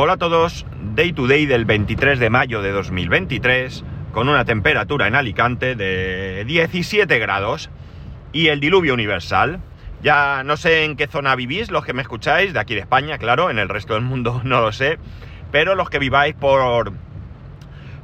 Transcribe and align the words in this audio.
Hola 0.00 0.12
a 0.12 0.16
todos, 0.16 0.64
Day 0.94 1.12
to 1.12 1.26
Day 1.26 1.44
del 1.46 1.64
23 1.64 2.20
de 2.20 2.30
mayo 2.30 2.62
de 2.62 2.70
2023, 2.70 3.84
con 4.12 4.28
una 4.28 4.44
temperatura 4.44 5.08
en 5.08 5.16
Alicante 5.16 5.74
de 5.74 6.44
17 6.46 7.18
grados 7.18 7.68
y 8.32 8.46
el 8.46 8.60
diluvio 8.60 8.94
universal. 8.94 9.58
Ya 10.00 10.44
no 10.44 10.56
sé 10.56 10.84
en 10.84 10.94
qué 10.94 11.08
zona 11.08 11.34
vivís, 11.34 11.72
los 11.72 11.84
que 11.84 11.94
me 11.94 12.02
escucháis, 12.02 12.52
de 12.52 12.60
aquí 12.60 12.76
de 12.76 12.82
España, 12.82 13.18
claro, 13.18 13.50
en 13.50 13.58
el 13.58 13.68
resto 13.68 13.94
del 13.94 14.04
mundo 14.04 14.40
no 14.44 14.60
lo 14.60 14.70
sé, 14.70 15.00
pero 15.50 15.74
los 15.74 15.90
que 15.90 15.98
viváis 15.98 16.36
por, 16.36 16.92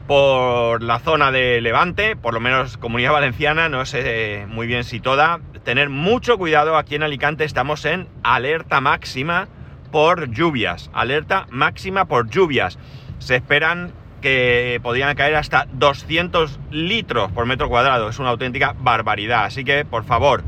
por 0.08 0.82
la 0.82 0.98
zona 0.98 1.30
de 1.30 1.60
Levante, 1.60 2.16
por 2.16 2.34
lo 2.34 2.40
menos 2.40 2.76
Comunidad 2.76 3.12
Valenciana, 3.12 3.68
no 3.68 3.86
sé 3.86 4.46
muy 4.48 4.66
bien 4.66 4.82
si 4.82 4.98
toda, 4.98 5.38
tener 5.62 5.90
mucho 5.90 6.38
cuidado, 6.38 6.76
aquí 6.76 6.96
en 6.96 7.04
Alicante 7.04 7.44
estamos 7.44 7.84
en 7.84 8.08
alerta 8.24 8.80
máxima 8.80 9.46
por 9.94 10.28
lluvias, 10.28 10.90
alerta 10.92 11.46
máxima 11.50 12.06
por 12.06 12.28
lluvias. 12.28 12.80
Se 13.20 13.36
esperan 13.36 13.92
que 14.20 14.80
podrían 14.82 15.14
caer 15.14 15.36
hasta 15.36 15.68
200 15.72 16.58
litros 16.72 17.30
por 17.30 17.46
metro 17.46 17.68
cuadrado, 17.68 18.08
es 18.08 18.18
una 18.18 18.30
auténtica 18.30 18.74
barbaridad, 18.76 19.44
así 19.44 19.62
que 19.62 19.84
por 19.84 20.02
favor, 20.02 20.42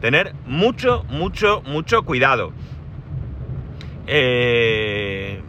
tener 0.00 0.32
mucho, 0.46 1.04
mucho, 1.10 1.62
mucho 1.66 2.04
cuidado. 2.04 2.54
Eh, 4.06 5.42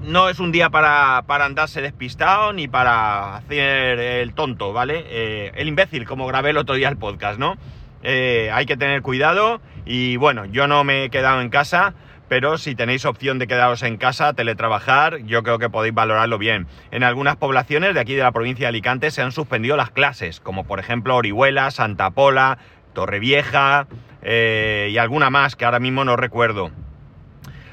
no 0.00 0.30
es 0.30 0.40
un 0.40 0.50
día 0.50 0.70
para, 0.70 1.18
andarse 1.18 1.82
despistado 1.82 2.54
ni 2.54 2.68
para 2.68 3.36
hacer 3.36 4.00
el 4.00 4.32
tonto, 4.32 4.72
¿vale? 4.72 5.04
Eh, 5.10 5.52
el 5.56 5.68
imbécil, 5.68 6.06
como 6.06 6.26
grabé 6.26 6.50
el 6.50 6.56
otro 6.56 6.74
día 6.74 6.88
el 6.88 6.96
podcast, 6.96 7.38
¿no? 7.38 7.58
Eh, 8.02 8.48
hay 8.50 8.64
que 8.64 8.78
tener 8.78 9.02
cuidado 9.02 9.60
y 9.84 10.16
bueno, 10.16 10.46
yo 10.46 10.66
no 10.66 10.84
me 10.84 11.04
he 11.04 11.10
quedado 11.10 11.42
en 11.42 11.50
casa 11.50 11.92
pero 12.28 12.58
si 12.58 12.74
tenéis 12.74 13.04
opción 13.04 13.38
de 13.38 13.46
quedaros 13.46 13.82
en 13.82 13.96
casa, 13.96 14.32
teletrabajar, 14.34 15.18
yo 15.24 15.42
creo 15.42 15.58
que 15.58 15.70
podéis 15.70 15.94
valorarlo 15.94 16.38
bien. 16.38 16.66
En 16.90 17.02
algunas 17.02 17.36
poblaciones 17.36 17.94
de 17.94 18.00
aquí 18.00 18.14
de 18.14 18.22
la 18.22 18.32
provincia 18.32 18.66
de 18.66 18.68
Alicante 18.68 19.10
se 19.10 19.22
han 19.22 19.32
suspendido 19.32 19.76
las 19.76 19.90
clases, 19.90 20.40
como 20.40 20.64
por 20.64 20.78
ejemplo 20.78 21.16
Orihuela, 21.16 21.70
Santa 21.70 22.10
Pola, 22.10 22.58
Torrevieja 22.92 23.86
eh, 24.22 24.88
y 24.90 24.98
alguna 24.98 25.30
más 25.30 25.56
que 25.56 25.64
ahora 25.64 25.80
mismo 25.80 26.04
no 26.04 26.16
recuerdo. 26.16 26.70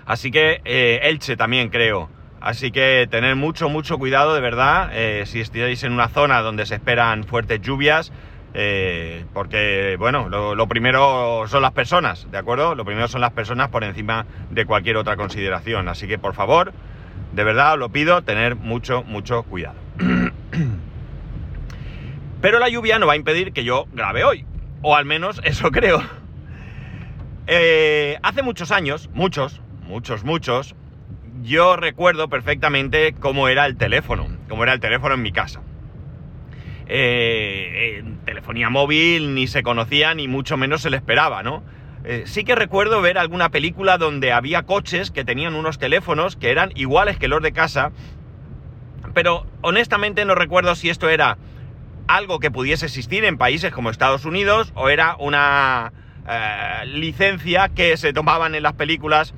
Así 0.06 0.32
que 0.32 0.62
eh, 0.66 1.00
Elche 1.04 1.36
también 1.36 1.70
creo. 1.70 2.10
Así 2.40 2.72
que 2.72 3.08
tener 3.10 3.36
mucho, 3.36 3.70
mucho 3.70 3.98
cuidado 3.98 4.36
de 4.36 4.42
verdad 4.42 4.92
eh, 4.94 5.24
si 5.26 5.42
estáis 5.42 5.84
en 5.84 5.94
una 5.94 6.10
zona 6.10 6.42
donde 6.42 6.68
se 6.68 6.76
esperan 6.76 7.24
fuertes 7.24 7.60
lluvias 7.62 8.12
eh, 8.58 9.26
porque, 9.34 9.98
bueno, 10.00 10.30
lo, 10.30 10.68
primero 10.68 11.44
son 11.48 11.62
las 11.62 11.74
personas, 11.74 12.32
¿de 12.32 12.38
acuerdo? 12.38 12.74
Lo 12.74 12.86
primero 12.86 13.10
son 13.10 13.20
las 13.20 13.34
personas 13.34 13.68
por 13.68 13.84
encima 13.84 14.26
de 14.50 14.66
cualquier 14.66 14.96
otra 14.96 15.18
consideración. 15.18 15.90
Así 15.90 16.08
que, 16.08 16.18
por 16.18 16.34
favor, 16.34 16.72
de 17.34 17.44
verdad 17.44 17.74
os 17.74 17.80
lo 17.80 17.90
pido, 17.90 18.22
tener 18.22 18.56
mucho, 18.56 19.04
mucho 19.04 19.44
cuidado. 19.44 19.76
Pero 22.42 22.60
la 22.60 22.70
lluvia 22.70 22.98
no 22.98 23.08
va 23.08 23.14
a 23.14 23.18
impedir 23.18 23.52
que 23.52 23.66
yo 23.66 23.88
grabe 23.92 24.24
hoy. 24.24 24.46
O 24.82 24.96
al 24.96 25.04
menos 25.04 25.42
eso 25.44 25.70
creo. 25.74 26.02
Eh, 27.48 28.18
hace 28.24 28.42
muchos 28.42 28.72
años, 28.72 29.10
muchos, 29.14 29.62
muchos, 29.86 30.24
muchos, 30.24 30.76
yo 31.44 31.76
recuerdo 31.76 32.30
perfectamente 32.30 33.14
cómo 33.20 33.50
era 33.50 33.66
el 33.66 33.76
teléfono, 33.76 34.30
cómo 34.48 34.64
era 34.64 34.72
el 34.72 34.80
teléfono 34.80 35.16
en 35.16 35.24
mi 35.24 35.34
casa. 35.34 35.62
Eh, 36.88 38.04
telefonía 38.26 38.70
móvil 38.70 39.34
ni 39.34 39.48
se 39.48 39.64
conocía 39.64 40.14
ni 40.14 40.28
mucho 40.28 40.58
menos 40.58 40.82
se 40.82 40.90
le 40.90 40.98
esperaba, 40.98 41.44
¿no? 41.44 41.64
Eh, 42.04 42.24
sí 42.26 42.44
que 42.44 42.54
recuerdo 42.54 43.02
ver 43.02 43.18
alguna 43.18 43.50
película 43.50 43.98
donde 43.98 44.32
había 44.32 44.64
coches 44.64 45.10
que 45.10 45.26
tenían 45.26 45.56
unos 45.56 45.80
teléfonos 45.80 46.36
que 46.36 46.52
eran 46.52 46.72
iguales 46.76 47.18
que 47.18 47.28
los 47.28 47.42
de 47.42 47.52
casa, 47.52 47.92
pero 49.16 49.48
honestamente 49.62 50.24
no 50.26 50.36
recuerdo 50.36 50.76
si 50.76 50.90
esto 50.90 51.10
era 51.10 51.38
algo 52.08 52.40
que 52.40 52.52
pudiese 52.52 52.86
existir 52.86 53.26
en 53.26 53.40
países 53.40 53.72
como 53.72 53.90
Estados 53.90 54.26
Unidos 54.26 54.72
o 54.76 54.90
era 54.90 55.16
una 55.18 55.94
eh, 56.30 56.86
licencia 56.86 57.70
que 57.70 57.98
se 57.98 58.14
tomaban 58.14 58.54
en 58.54 58.62
las 58.62 58.74
películas 58.74 59.34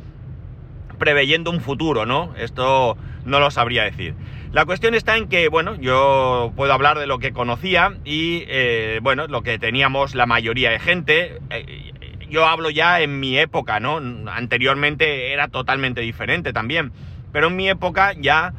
preveyendo 0.97 1.51
un 1.51 1.61
futuro, 1.61 2.05
¿no? 2.05 2.33
Esto 2.37 2.97
no 3.23 3.39
lo 3.39 3.51
sabría 3.51 3.83
decir. 3.83 4.15
La 4.53 4.65
cuestión 4.65 4.95
está 4.95 5.17
en 5.17 5.27
que, 5.27 5.49
bueno, 5.49 5.75
yo 5.75 6.53
puedo 6.55 6.71
hablar 6.71 6.97
de 6.97 7.05
lo 7.05 7.19
que 7.19 7.33
conocía 7.33 7.97
y, 8.05 8.45
eh, 8.47 8.99
bueno, 9.03 9.27
lo 9.27 9.41
que 9.41 9.59
teníamos 9.59 10.15
la 10.15 10.25
mayoría 10.25 10.71
de 10.71 10.79
gente. 10.79 11.39
Eh, 11.49 11.91
yo 12.29 12.45
hablo 12.45 12.69
ya 12.69 13.01
en 13.01 13.19
mi 13.19 13.37
época, 13.37 13.79
¿no? 13.79 13.97
Anteriormente 14.31 15.33
era 15.33 15.49
totalmente 15.49 16.01
diferente 16.01 16.53
también, 16.53 16.91
pero 17.33 17.47
en 17.47 17.55
mi 17.57 17.69
época 17.69 18.13
ya 18.17 18.53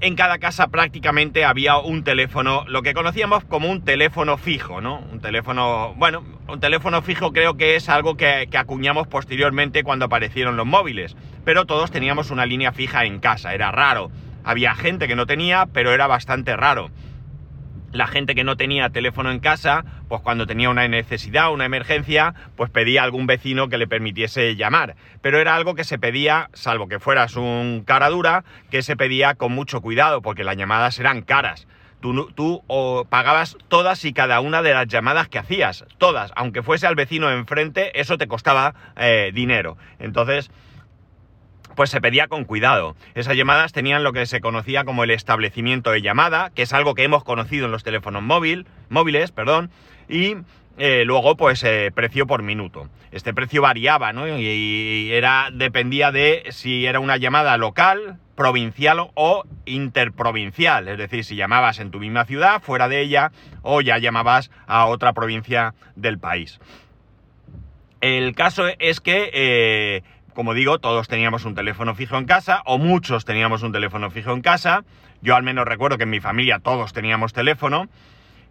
en 0.00 0.16
cada 0.16 0.38
casa 0.38 0.68
prácticamente 0.68 1.44
había 1.44 1.78
un 1.78 2.02
teléfono, 2.02 2.64
lo 2.66 2.82
que 2.82 2.92
conocíamos 2.92 3.44
como 3.44 3.70
un 3.70 3.84
teléfono 3.84 4.36
fijo, 4.36 4.80
¿no? 4.80 4.98
Un 5.12 5.20
teléfono, 5.20 5.94
bueno, 5.96 6.24
un 6.48 6.58
teléfono 6.58 7.02
fijo 7.02 7.32
creo 7.32 7.56
que 7.56 7.76
es 7.76 7.88
algo 7.88 8.16
que, 8.16 8.48
que, 8.50 8.58
acuñamos 8.58 9.06
posteriormente 9.06 9.84
cuando 9.84 10.06
aparecieron 10.06 10.56
los 10.56 10.66
móviles, 10.66 11.16
pero 11.44 11.66
todos 11.66 11.92
teníamos 11.92 12.30
una 12.32 12.46
línea 12.46 12.72
fija 12.72 13.04
en 13.04 13.20
casa, 13.20 13.54
era 13.54 13.70
raro. 13.70 14.10
Había 14.44 14.74
gente 14.74 15.08
que 15.08 15.16
no 15.16 15.26
tenía, 15.26 15.66
pero 15.66 15.92
era 15.92 16.06
bastante 16.06 16.56
raro. 16.56 16.90
La 17.92 18.06
gente 18.06 18.34
que 18.34 18.42
no 18.42 18.56
tenía 18.56 18.88
teléfono 18.88 19.30
en 19.30 19.38
casa, 19.38 19.84
pues 20.08 20.22
cuando 20.22 20.46
tenía 20.46 20.70
una 20.70 20.88
necesidad, 20.88 21.52
una 21.52 21.66
emergencia, 21.66 22.34
pues 22.56 22.70
pedía 22.70 23.02
a 23.02 23.04
algún 23.04 23.26
vecino 23.26 23.68
que 23.68 23.76
le 23.76 23.86
permitiese 23.86 24.56
llamar. 24.56 24.96
Pero 25.20 25.38
era 25.38 25.54
algo 25.54 25.74
que 25.74 25.84
se 25.84 25.98
pedía, 25.98 26.48
salvo 26.54 26.88
que 26.88 26.98
fueras 26.98 27.36
un 27.36 27.84
cara 27.86 28.08
dura, 28.08 28.44
que 28.70 28.82
se 28.82 28.96
pedía 28.96 29.34
con 29.34 29.52
mucho 29.52 29.82
cuidado, 29.82 30.22
porque 30.22 30.42
las 30.42 30.56
llamadas 30.56 30.98
eran 30.98 31.20
caras. 31.20 31.68
Tú, 32.00 32.32
tú 32.32 32.64
pagabas 33.10 33.58
todas 33.68 34.04
y 34.06 34.12
cada 34.12 34.40
una 34.40 34.62
de 34.62 34.72
las 34.72 34.88
llamadas 34.88 35.28
que 35.28 35.38
hacías, 35.38 35.84
todas, 35.98 36.32
aunque 36.34 36.62
fuese 36.62 36.86
al 36.86 36.96
vecino 36.96 37.30
enfrente, 37.30 38.00
eso 38.00 38.18
te 38.18 38.26
costaba 38.26 38.74
eh, 38.96 39.30
dinero. 39.32 39.76
Entonces, 40.00 40.50
pues 41.74 41.90
se 41.90 42.00
pedía 42.00 42.28
con 42.28 42.44
cuidado. 42.44 42.96
Esas 43.14 43.36
llamadas 43.36 43.72
tenían 43.72 44.02
lo 44.02 44.12
que 44.12 44.26
se 44.26 44.40
conocía 44.40 44.84
como 44.84 45.04
el 45.04 45.10
establecimiento 45.10 45.90
de 45.90 46.02
llamada, 46.02 46.50
que 46.50 46.62
es 46.62 46.72
algo 46.72 46.94
que 46.94 47.04
hemos 47.04 47.24
conocido 47.24 47.66
en 47.66 47.72
los 47.72 47.84
teléfonos 47.84 48.22
móvil, 48.22 48.66
móviles, 48.88 49.32
perdón, 49.32 49.70
y 50.08 50.36
eh, 50.78 51.04
luego 51.04 51.36
pues 51.36 51.62
eh, 51.64 51.90
precio 51.94 52.26
por 52.26 52.42
minuto. 52.42 52.88
Este 53.10 53.34
precio 53.34 53.60
variaba, 53.62 54.12
¿no? 54.12 54.26
Y, 54.26 55.12
era, 55.12 55.50
dependía 55.52 56.12
de 56.12 56.44
si 56.50 56.86
era 56.86 56.98
una 56.98 57.18
llamada 57.18 57.56
local, 57.58 58.18
provincial 58.34 59.10
o 59.14 59.44
interprovincial, 59.66 60.88
es 60.88 60.96
decir, 60.96 61.24
si 61.24 61.36
llamabas 61.36 61.78
en 61.78 61.90
tu 61.90 61.98
misma 61.98 62.24
ciudad, 62.24 62.62
fuera 62.62 62.88
de 62.88 63.00
ella, 63.00 63.32
o 63.60 63.82
ya 63.82 63.98
llamabas 63.98 64.50
a 64.66 64.86
otra 64.86 65.12
provincia 65.12 65.74
del 65.94 66.18
país. 66.18 66.58
El 68.00 68.34
caso 68.34 68.64
es 68.78 69.00
que 69.00 69.30
eh, 69.32 70.02
como 70.34 70.54
digo, 70.54 70.78
todos 70.78 71.08
teníamos 71.08 71.44
un 71.44 71.54
teléfono 71.54 71.94
fijo 71.94 72.16
en 72.16 72.24
casa, 72.24 72.62
o 72.64 72.78
muchos 72.78 73.24
teníamos 73.24 73.62
un 73.62 73.72
teléfono 73.72 74.10
fijo 74.10 74.32
en 74.32 74.40
casa. 74.40 74.84
Yo 75.20 75.36
al 75.36 75.42
menos 75.42 75.66
recuerdo 75.66 75.98
que 75.98 76.04
en 76.04 76.10
mi 76.10 76.20
familia 76.20 76.58
todos 76.58 76.92
teníamos 76.92 77.32
teléfono. 77.32 77.88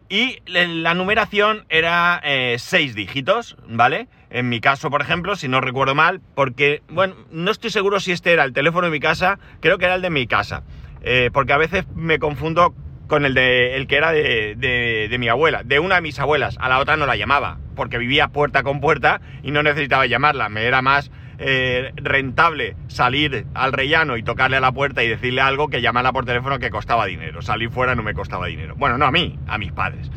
Y 0.10 0.40
la 0.46 0.94
numeración 0.94 1.66
era 1.70 2.20
eh, 2.24 2.58
seis 2.60 2.96
dígitos, 2.96 3.56
¿vale? 3.66 4.10
En 4.30 4.50
mi 4.50 4.60
caso, 4.60 4.90
por 4.90 5.02
ejemplo, 5.02 5.38
si 5.38 5.48
no 5.48 5.62
recuerdo 5.62 5.96
mal, 5.96 6.20
porque, 6.36 6.82
bueno, 6.90 7.16
no 7.32 7.50
estoy 7.50 7.70
seguro 7.70 8.02
si 8.02 8.12
este 8.12 8.34
era 8.34 8.44
el 8.44 8.52
teléfono 8.52 8.88
de 8.88 8.92
mi 8.92 9.00
casa, 9.00 9.40
creo 9.62 9.78
que 9.78 9.86
era 9.86 9.96
el 9.96 10.02
de 10.02 10.10
mi 10.10 10.28
casa. 10.28 10.64
Eh, 11.02 11.30
porque 11.32 11.54
a 11.54 11.58
veces 11.58 11.86
me 11.96 12.20
confundo 12.20 12.76
con 13.08 13.26
el, 13.26 13.34
de, 13.34 13.76
el 13.76 13.88
que 13.88 13.96
era 13.96 14.12
de, 14.12 14.56
de, 14.58 15.18
mi 15.18 15.28
abuela, 15.28 15.64
de 15.64 15.80
una 15.80 15.96
de 15.96 16.02
mis 16.02 16.20
abuelas. 16.20 16.58
A 16.60 16.70
la 16.70 16.80
otra 16.80 16.98
no 16.98 17.06
la 17.06 17.16
llamaba, 17.16 17.60
porque 17.76 17.98
vivía 17.98 18.30
puerta 18.30 18.64
con 18.64 18.80
puerta 18.80 19.22
y 19.44 19.52
no 19.52 19.64
necesitaba 19.64 20.06
llamarla. 20.06 20.50
Me 20.50 20.64
era 20.64 20.82
más 20.82 21.12
eh, 21.40 21.92
rentable 21.96 22.76
salir 22.88 23.46
al 23.54 23.74
rellano 23.74 24.18
y 24.18 24.24
tocarle 24.24 24.58
a 24.58 24.62
la 24.62 24.72
puerta 24.72 25.04
y 25.04 25.08
decirle 25.08 25.42
algo 25.42 25.70
que 25.70 25.82
llamarla 25.82 26.12
por 26.12 26.26
teléfono 26.26 26.60
que 26.60 26.70
costaba 26.70 27.06
dinero. 27.06 27.42
Salir 27.42 27.70
fuera 27.70 27.96
no 27.96 28.04
me 28.04 28.14
costaba 28.14 28.48
dinero. 28.48 28.76
Bueno, 28.78 28.98
no 28.98 29.06
a 29.06 29.12
mí, 29.12 29.38
a 29.48 29.58
mis 29.58 29.72
padres. 29.72 30.12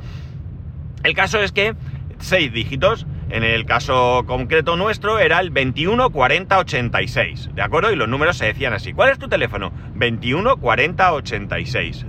El 1.03 1.15
caso 1.15 1.41
es 1.41 1.53
que 1.53 1.75
seis 2.19 2.53
dígitos, 2.53 3.07
en 3.31 3.45
el 3.45 3.67
caso 3.67 4.25
concreto 4.27 4.77
nuestro 4.77 5.19
era 5.19 5.41
el 5.41 5.51
21 5.51 6.11
40 6.11 6.59
86, 6.59 7.51
¿de 7.55 7.63
acuerdo? 7.63 7.93
Y 7.93 7.97
los 7.97 8.09
números 8.09 8.37
se 8.37 8.47
decían 8.47 8.73
así. 8.73 8.93
¿Cuál 8.93 9.11
es 9.11 9.19
tu 9.19 9.29
teléfono? 9.29 9.73
21 9.95 10.57
40 10.57 11.13
86. 11.13 12.07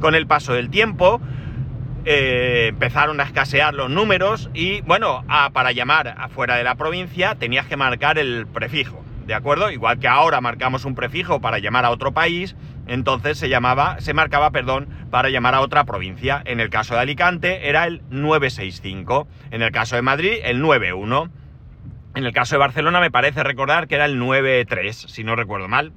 Con 0.00 0.14
el 0.14 0.26
paso 0.26 0.52
del 0.52 0.70
tiempo, 0.70 1.20
eh, 2.08 2.68
empezaron 2.68 3.20
a 3.20 3.24
escasear 3.24 3.74
los 3.74 3.90
números 3.90 4.48
y 4.54 4.80
bueno, 4.82 5.24
para 5.52 5.72
llamar 5.72 6.14
afuera 6.18 6.54
de 6.54 6.62
la 6.62 6.76
provincia 6.76 7.34
tenías 7.34 7.66
que 7.66 7.76
marcar 7.76 8.16
el 8.16 8.46
prefijo, 8.46 9.04
¿de 9.26 9.34
acuerdo? 9.34 9.72
Igual 9.72 9.98
que 9.98 10.06
ahora 10.06 10.40
marcamos 10.40 10.84
un 10.84 10.94
prefijo 10.94 11.40
para 11.40 11.58
llamar 11.58 11.84
a 11.84 11.90
otro 11.90 12.12
país, 12.12 12.54
entonces 12.86 13.38
se 13.38 13.48
llamaba, 13.48 14.00
se 14.00 14.14
marcaba, 14.14 14.52
perdón, 14.52 14.88
para 15.10 15.30
llamar 15.30 15.56
a 15.56 15.60
otra 15.60 15.82
provincia. 15.82 16.40
En 16.44 16.60
el 16.60 16.70
caso 16.70 16.94
de 16.94 17.00
Alicante 17.00 17.68
era 17.68 17.88
el 17.88 18.02
965, 18.10 19.26
en 19.50 19.62
el 19.62 19.72
caso 19.72 19.96
de 19.96 20.02
Madrid 20.02 20.38
el 20.44 20.60
91. 20.60 21.28
En 22.14 22.24
el 22.24 22.32
caso 22.32 22.54
de 22.54 22.60
Barcelona 22.60 23.00
me 23.00 23.10
parece 23.10 23.42
recordar 23.42 23.88
que 23.88 23.96
era 23.96 24.04
el 24.04 24.16
93, 24.18 24.96
si 24.96 25.24
no 25.24 25.34
recuerdo 25.34 25.66
mal. 25.66 25.92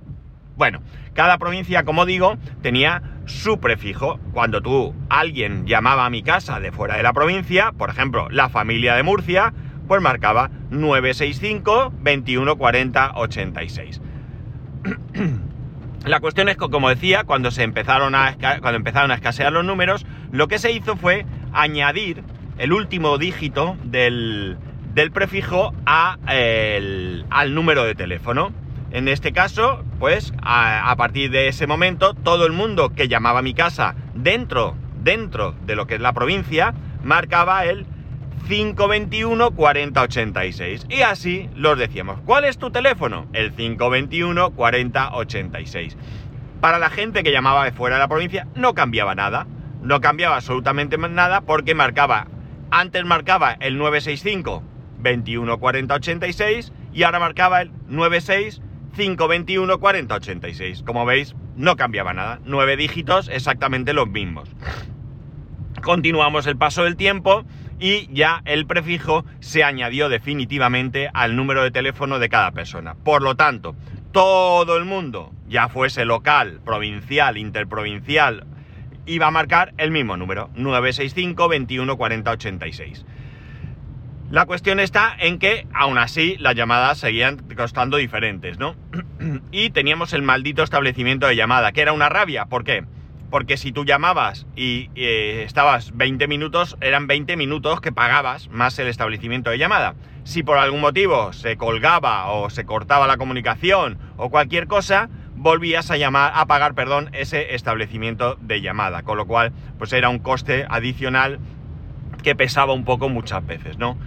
Bueno, 0.60 0.82
cada 1.14 1.38
provincia, 1.38 1.86
como 1.86 2.06
digo, 2.06 2.38
tenía 2.62 3.02
su 3.24 3.62
prefijo. 3.62 4.20
Cuando 4.34 4.62
tú, 4.62 4.94
alguien 5.10 5.66
llamaba 5.66 6.06
a 6.06 6.10
mi 6.10 6.22
casa 6.22 6.60
de 6.60 6.74
fuera 6.74 6.98
de 6.98 7.04
la 7.04 7.14
provincia, 7.14 7.72
por 7.72 7.90
ejemplo, 7.90 8.28
la 8.30 8.50
familia 8.50 8.94
de 8.96 9.04
Murcia, 9.04 9.54
pues 9.88 10.02
marcaba 10.02 10.52
965 10.70 11.94
2140 12.04 13.12
86. 13.16 14.02
La 16.06 16.20
cuestión 16.20 16.50
es 16.50 16.58
que, 16.58 16.70
como 16.70 16.90
decía, 16.90 17.24
cuando 17.24 17.52
se 17.52 17.64
empezaron 17.64 18.14
a, 18.14 18.36
cuando 18.38 18.76
empezaron 18.76 19.12
a 19.12 19.16
escasear 19.16 19.54
los 19.54 19.64
números, 19.64 20.06
lo 20.34 20.50
que 20.50 20.60
se 20.60 20.74
hizo 20.74 20.98
fue 20.98 21.26
añadir 21.54 22.22
el 22.58 22.74
último 22.74 23.18
dígito 23.18 23.78
del, 23.86 24.58
del 24.94 25.12
prefijo 25.12 25.74
a 25.86 26.18
al 27.30 27.56
número 27.56 27.86
de 27.86 27.96
teléfono. 27.96 28.52
En 28.92 29.08
este 29.08 29.34
caso, 29.34 29.84
pues 30.00 30.34
a, 30.42 30.94
partir 30.98 31.30
de 31.30 31.48
ese 31.48 31.68
momento, 31.68 32.16
todo 32.16 32.46
el 32.46 32.54
mundo 32.54 32.90
que 32.90 33.08
llamaba 33.08 33.40
a 33.40 33.44
mi 33.44 33.54
casa 33.54 33.96
dentro, 34.16 34.76
dentro 35.04 35.54
de 35.66 35.76
lo 35.76 35.86
que 35.86 35.96
es 35.96 36.02
la 36.02 36.14
provincia, 36.14 36.74
marcaba 37.04 37.66
el 37.66 37.86
521 38.48 39.52
4086. 39.52 40.88
Y 40.90 41.02
así 41.02 41.50
los 41.56 41.78
decíamos. 41.78 42.20
¿Cuál 42.26 42.46
es 42.46 42.58
tu 42.58 42.72
teléfono? 42.72 43.28
El 43.34 43.52
521 43.52 44.52
4086. 44.52 45.96
Para 46.60 46.80
la 46.80 46.90
gente 46.90 47.22
que 47.22 47.32
llamaba 47.32 47.66
de 47.66 47.72
fuera 47.72 47.98
de 47.98 48.00
la 48.00 48.08
provincia, 48.08 48.48
no 48.56 48.74
cambiaba 48.74 49.14
nada. 49.14 49.46
No 49.84 50.02
cambiaba 50.02 50.38
absolutamente 50.38 50.98
nada 50.98 51.42
porque 51.42 51.76
marcaba. 51.76 52.28
Antes 52.72 53.06
marcaba 53.06 53.54
el 53.60 53.78
965 53.78 54.64
21 55.00 55.60
40 55.60 55.94
86 55.94 56.74
y 56.92 57.04
ahora 57.04 57.20
marcaba 57.20 57.62
el 57.62 57.72
96 57.88 58.62
521 58.96 59.80
40 59.80 60.16
86. 60.16 60.84
Como 60.84 61.06
veis, 61.06 61.36
no 61.56 61.76
cambiaba 61.76 62.14
nada. 62.14 62.40
Nueve 62.46 62.78
dígitos 62.78 63.30
exactamente 63.30 63.94
los 63.94 64.10
mismos. 64.10 64.50
Continuamos 65.82 66.48
el 66.48 66.58
paso 66.58 66.84
del 66.84 66.96
tiempo 66.96 67.46
y 67.80 68.14
ya 68.14 68.42
el 68.46 68.66
prefijo 68.66 69.26
se 69.40 69.64
añadió 69.64 70.10
definitivamente 70.10 71.10
al 71.14 71.36
número 71.36 71.64
de 71.64 71.72
teléfono 71.72 72.20
de 72.20 72.30
cada 72.30 72.52
persona. 72.52 72.96
Por 72.96 73.22
lo 73.22 73.36
tanto, 73.36 73.76
todo 74.12 74.78
el 74.78 74.86
mundo, 74.86 75.32
ya 75.48 75.70
fuese 75.70 76.04
local, 76.04 76.60
provincial, 76.66 77.38
interprovincial, 77.38 78.46
iba 79.06 79.28
a 79.28 79.32
marcar 79.32 79.74
el 79.78 79.92
mismo 79.92 80.18
número, 80.18 80.50
965 80.56 81.48
21 81.48 81.98
40 81.98 82.32
86. 82.32 83.06
La 84.32 84.46
cuestión 84.46 84.80
está 84.80 85.16
en 85.18 85.40
que, 85.40 85.66
aún 85.74 85.98
así, 85.98 86.36
las 86.38 86.54
llamadas 86.54 87.00
seguían 87.00 87.38
costando 87.58 87.98
diferentes, 87.98 88.60
¿no? 88.60 88.76
y 89.52 89.72
teníamos 89.72 90.14
el 90.14 90.22
maldito 90.22 90.62
establecimiento 90.62 91.26
de 91.26 91.36
llamada, 91.36 91.72
que 91.72 91.82
era 91.82 91.94
una 91.94 92.10
rabia. 92.10 92.46
¿Por 92.46 92.64
qué? 92.64 92.86
Porque 93.32 93.58
si 93.58 93.72
tú 93.72 93.86
llamabas 93.86 94.46
y 94.56 94.92
eh, 94.94 95.42
estabas 95.48 95.98
20 95.98 96.28
minutos, 96.28 96.78
eran 96.80 97.08
20 97.08 97.38
minutos 97.38 97.82
que 97.82 97.92
pagabas 97.92 98.50
más 98.50 98.78
el 98.78 98.88
establecimiento 98.88 99.50
de 99.50 99.58
llamada. 99.58 99.96
Si 100.26 100.44
por 100.44 100.60
algún 100.60 100.82
motivo 100.82 101.34
se 101.34 101.58
colgaba 101.58 102.28
o 102.28 102.52
se 102.52 102.66
cortaba 102.66 103.08
la 103.08 103.18
comunicación 103.18 103.98
o 104.16 104.30
cualquier 104.30 104.68
cosa, 104.68 105.10
volvías 105.36 105.90
a 105.90 105.98
llamar, 105.98 106.34
a 106.36 106.46
pagar, 106.46 106.76
perdón, 106.76 107.10
ese 107.14 107.56
establecimiento 107.56 108.36
de 108.42 108.62
llamada. 108.62 109.02
Con 109.02 109.18
lo 109.18 109.26
cual, 109.26 109.54
pues 109.80 109.92
era 109.92 110.10
un 110.10 110.20
coste 110.20 110.68
adicional 110.70 111.40
que 112.22 112.36
pesaba 112.36 112.74
un 112.74 112.86
poco 112.86 113.10
muchas 113.10 113.44
veces, 113.46 113.80
¿no? 113.80 113.98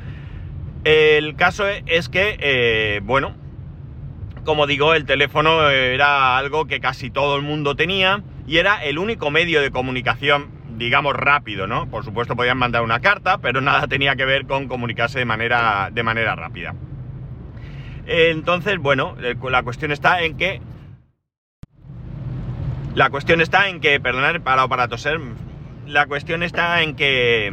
El 0.85 1.37
caso 1.37 1.65
es 1.69 2.09
que, 2.09 2.37
eh, 2.41 3.01
bueno, 3.05 3.37
como 4.45 4.67
digo, 4.67 4.95
el 4.95 5.05
teléfono 5.05 5.71
era 5.71 6.37
algo 6.37 6.67
que 6.67 6.81
casi 6.81 7.11
todo 7.11 7.37
el 7.37 7.43
mundo 7.43 7.77
tenía 7.77 8.23
y 8.47 8.57
era 8.57 8.83
el 8.85 8.99
único 8.99 9.31
medio 9.31 9.61
de 9.61 9.71
comunicación, 9.71 10.51
digamos, 10.77 11.15
rápido, 11.15 11.69
¿no? 11.69 11.89
Por 11.89 12.05
supuesto 12.05 12.35
podían 12.35 12.59
mandar 12.59 12.83
una 12.83 13.01
carta, 13.01 13.39
pero 13.39 13.61
nada 13.61 13.87
tenía 13.87 14.17
que 14.17 14.25
ver 14.25 14.47
con 14.47 14.67
comunicarse 14.67 15.21
de 15.21 15.25
manera, 15.25 15.91
de 15.93 16.03
manera 16.03 16.35
rápida. 16.35 16.75
Entonces, 18.07 18.79
bueno, 18.79 19.17
la 19.49 19.63
cuestión 19.63 19.93
está 19.93 20.23
en 20.23 20.37
que... 20.37 20.61
La 22.97 23.09
cuestión 23.11 23.41
está 23.41 23.69
en 23.69 23.81
que, 23.81 24.01
perdonad, 24.01 24.41
para 24.41 24.67
para 24.67 24.89
toser, 24.89 25.21
la 25.87 26.07
cuestión 26.07 26.43
está 26.43 26.83
en 26.83 26.95
que 26.97 27.53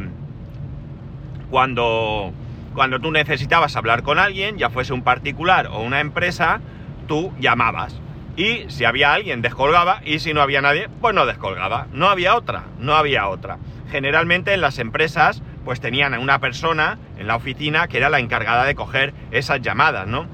cuando 1.50 2.34
cuando 2.74 3.00
tú 3.00 3.10
necesitabas 3.10 3.76
hablar 3.76 4.02
con 4.02 4.18
alguien, 4.18 4.58
ya 4.58 4.70
fuese 4.70 4.92
un 4.92 5.02
particular 5.02 5.68
o 5.68 5.80
una 5.80 6.00
empresa, 6.00 6.60
tú 7.08 7.32
llamabas. 7.40 8.00
Y 8.36 8.64
si 8.68 8.84
había 8.84 9.12
alguien, 9.12 9.42
descolgaba, 9.42 10.00
y 10.04 10.20
si 10.20 10.32
no 10.32 10.40
había 10.40 10.62
nadie, 10.62 10.88
pues 11.00 11.14
no 11.14 11.26
descolgaba. 11.26 11.88
No 11.92 12.08
había 12.08 12.36
otra, 12.36 12.64
no 12.78 12.94
había 12.94 13.28
otra. 13.28 13.58
Generalmente 13.90 14.54
en 14.54 14.60
las 14.60 14.78
empresas, 14.78 15.42
pues 15.64 15.80
tenían 15.80 16.14
a 16.14 16.20
una 16.20 16.38
persona 16.38 16.98
en 17.18 17.26
la 17.26 17.36
oficina 17.36 17.88
que 17.88 17.98
era 17.98 18.08
la 18.08 18.20
encargada 18.20 18.64
de 18.64 18.74
coger 18.74 19.12
esas 19.32 19.60
llamadas, 19.60 20.06
¿no? 20.06 20.26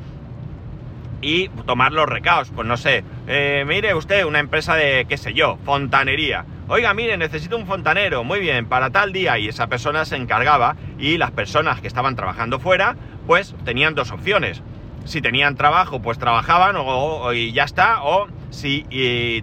Y 1.23 1.49
tomar 1.67 1.93
los 1.93 2.07
recaos, 2.07 2.53
pues 2.55 2.69
no 2.69 2.77
sé, 2.77 3.03
eh, 3.27 3.65
mire 3.67 3.95
usted, 3.95 4.25
una 4.25 4.39
empresa 4.39 4.77
de, 4.77 5.07
qué 5.09 5.17
sé 5.17 5.33
yo, 5.33 5.59
fontanería 5.65 6.45
Oiga, 6.69 6.93
mire, 6.95 7.17
necesito 7.17 7.57
un 7.57 7.65
fontanero, 7.65 8.25
muy 8.25 8.41
bien, 8.41 8.67
para 8.67 8.91
tal 8.91 9.13
día. 9.13 9.39
Y 9.39 9.47
esa 9.47 9.69
persona 9.69 10.05
se 10.05 10.17
encargaba 10.17 10.75
y 10.99 11.17
las 11.17 11.31
personas 11.31 11.81
que 11.81 11.87
estaban 11.87 12.17
trabajando 12.17 12.59
fuera, 12.59 12.97
pues 13.29 13.55
tenían 13.65 13.95
dos 13.95 14.11
opciones. 14.11 14.63
Si 15.05 15.21
tenían 15.21 15.55
trabajo, 15.55 16.03
pues 16.03 16.19
trabajaban 16.19 16.75
o, 16.77 17.33
y 17.33 17.53
ya 17.53 17.63
está. 17.63 18.03
O 18.03 18.27
si 18.51 18.85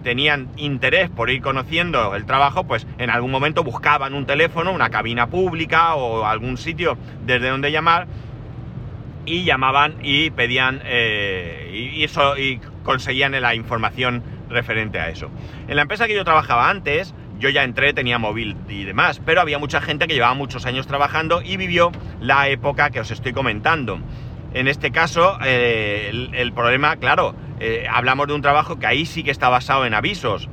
tenían 0.04 0.50
interés 0.58 1.08
por 1.08 1.30
ir 1.30 1.40
conociendo 1.40 2.14
el 2.14 2.26
trabajo, 2.26 2.64
pues 2.64 2.86
en 2.98 3.08
algún 3.08 3.30
momento 3.30 3.64
buscaban 3.64 4.12
un 4.12 4.26
teléfono, 4.26 4.70
una 4.72 4.90
cabina 4.90 5.28
pública 5.28 5.94
o 5.94 6.26
algún 6.26 6.58
sitio 6.58 6.98
desde 7.24 7.48
donde 7.48 7.72
llamar 7.72 8.06
y 9.24 9.44
llamaban 9.44 9.94
y 10.02 10.28
pedían 10.28 10.82
eh, 10.84 11.70
y, 11.94 12.04
eso, 12.04 12.36
y 12.36 12.60
conseguían 12.82 13.32
la 13.40 13.54
información 13.54 14.22
referente 14.48 14.98
a 14.98 15.08
eso. 15.08 15.30
En 15.68 15.76
la 15.76 15.82
empresa 15.82 16.06
que 16.06 16.14
yo 16.14 16.24
trabajaba 16.24 16.70
antes, 16.70 17.14
yo 17.38 17.48
ya 17.48 17.64
entré, 17.64 17.92
tenía 17.92 18.18
móvil 18.18 18.56
y 18.68 18.84
demás, 18.84 19.20
pero 19.24 19.40
había 19.40 19.58
mucha 19.58 19.80
gente 19.80 20.06
que 20.06 20.14
llevaba 20.14 20.34
muchos 20.34 20.66
años 20.66 20.86
trabajando 20.86 21.42
y 21.42 21.56
vivió 21.56 21.92
la 22.20 22.48
época 22.48 22.90
que 22.90 23.00
os 23.00 23.10
estoy 23.10 23.32
comentando. 23.32 23.98
En 24.52 24.68
este 24.68 24.92
caso, 24.92 25.36
eh, 25.44 26.28
el, 26.32 26.52
problema, 26.52 26.96
claro, 26.96 27.34
eh, 27.58 27.86
hablamos 27.90 28.28
de 28.28 28.34
un 28.34 28.42
trabajo 28.42 28.78
que 28.78 28.86
ahí 28.86 29.04
sí 29.04 29.24
que 29.24 29.32
está 29.32 29.48
basado 29.48 29.84
en 29.84 29.94
avisos 29.94 30.48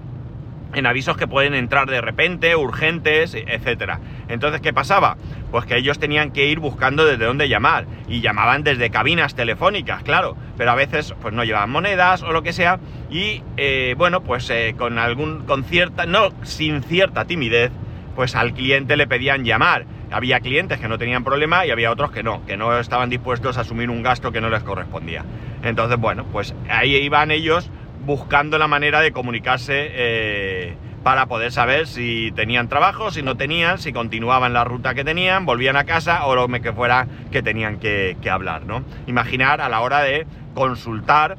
en 0.73 0.85
avisos 0.85 1.17
que 1.17 1.27
pueden 1.27 1.53
entrar 1.53 1.89
de 1.89 2.01
repente, 2.01 2.55
urgentes, 2.55 3.35
etcétera. 3.35 3.99
Entonces, 4.27 4.61
¿qué 4.61 4.73
pasaba? 4.73 5.17
Pues 5.51 5.65
que 5.65 5.77
ellos 5.77 5.99
tenían 5.99 6.31
que 6.31 6.45
ir 6.47 6.59
buscando 6.59 7.05
desde 7.05 7.25
dónde 7.25 7.49
llamar 7.49 7.85
y 8.07 8.21
llamaban 8.21 8.63
desde 8.63 8.89
cabinas 8.89 9.35
telefónicas, 9.35 10.03
claro, 10.03 10.37
pero 10.57 10.71
a 10.71 10.75
veces 10.75 11.13
pues 11.21 11.33
no 11.33 11.43
llevaban 11.43 11.69
monedas 11.69 12.23
o 12.23 12.31
lo 12.31 12.43
que 12.43 12.53
sea 12.53 12.79
y 13.09 13.43
eh, 13.57 13.95
bueno, 13.97 14.21
pues 14.23 14.49
eh, 14.49 14.75
con 14.77 14.97
algún 14.97 15.45
con 15.45 15.63
cierta 15.63 16.05
no 16.05 16.29
sin 16.43 16.83
cierta 16.83 17.25
timidez, 17.25 17.71
pues 18.15 18.35
al 18.35 18.53
cliente 18.53 18.97
le 18.97 19.07
pedían 19.07 19.43
llamar. 19.43 19.85
Había 20.11 20.41
clientes 20.41 20.77
que 20.79 20.89
no 20.89 20.97
tenían 20.97 21.23
problema 21.23 21.65
y 21.65 21.71
había 21.71 21.89
otros 21.89 22.11
que 22.11 22.21
no, 22.21 22.45
que 22.45 22.57
no 22.57 22.77
estaban 22.77 23.09
dispuestos 23.09 23.57
a 23.57 23.61
asumir 23.61 23.89
un 23.89 24.03
gasto 24.03 24.31
que 24.31 24.41
no 24.41 24.49
les 24.49 24.61
correspondía. 24.61 25.23
Entonces, 25.63 25.97
bueno, 25.97 26.25
pues 26.31 26.53
ahí 26.69 26.95
iban 26.97 27.31
ellos 27.31 27.69
buscando 28.05 28.57
la 28.57 28.67
manera 28.67 29.01
de 29.01 29.11
comunicarse 29.11 29.89
eh, 29.91 30.75
para 31.03 31.25
poder 31.25 31.51
saber 31.51 31.87
si 31.87 32.31
tenían 32.35 32.67
trabajo, 32.67 33.11
si 33.11 33.23
no 33.23 33.35
tenían, 33.37 33.77
si 33.77 33.93
continuaban 33.93 34.53
la 34.53 34.63
ruta 34.63 34.93
que 34.93 35.03
tenían, 35.03 35.45
volvían 35.45 35.75
a 35.75 35.85
casa 35.85 36.25
o 36.25 36.35
lo 36.35 36.47
que 36.47 36.73
fuera 36.73 37.07
que 37.31 37.41
tenían 37.41 37.79
que, 37.79 38.17
hablar. 38.29 38.63
Imaginar 39.07 39.61
a 39.61 39.69
la 39.69 39.81
hora 39.81 40.01
de 40.01 40.25
consultar, 40.53 41.37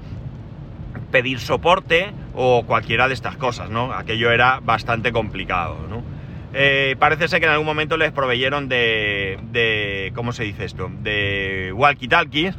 pedir 1.11 1.39
soporte 1.39 2.13
o 2.35 2.65
cualquiera 2.67 3.09
de 3.09 3.15
estas 3.15 3.37
cosas, 3.37 3.71
¿no? 3.71 3.93
Aquello 3.93 4.31
era 4.31 4.61
bastante 4.61 5.13
complicado. 5.13 5.77
Eh, 6.55 6.97
parece 6.99 7.29
ser 7.29 7.41
que 7.41 7.47
en 7.47 7.53
algún 7.53 7.67
momento 7.67 7.97
les 7.97 8.13
proveyeron 8.13 8.69
de, 8.69 9.39
de 9.53 10.13
¿cómo 10.15 10.33
se 10.33 10.45
dice 10.45 10.65
esto? 10.65 10.91
De 11.01 11.73
walkie-talkies 11.75 12.55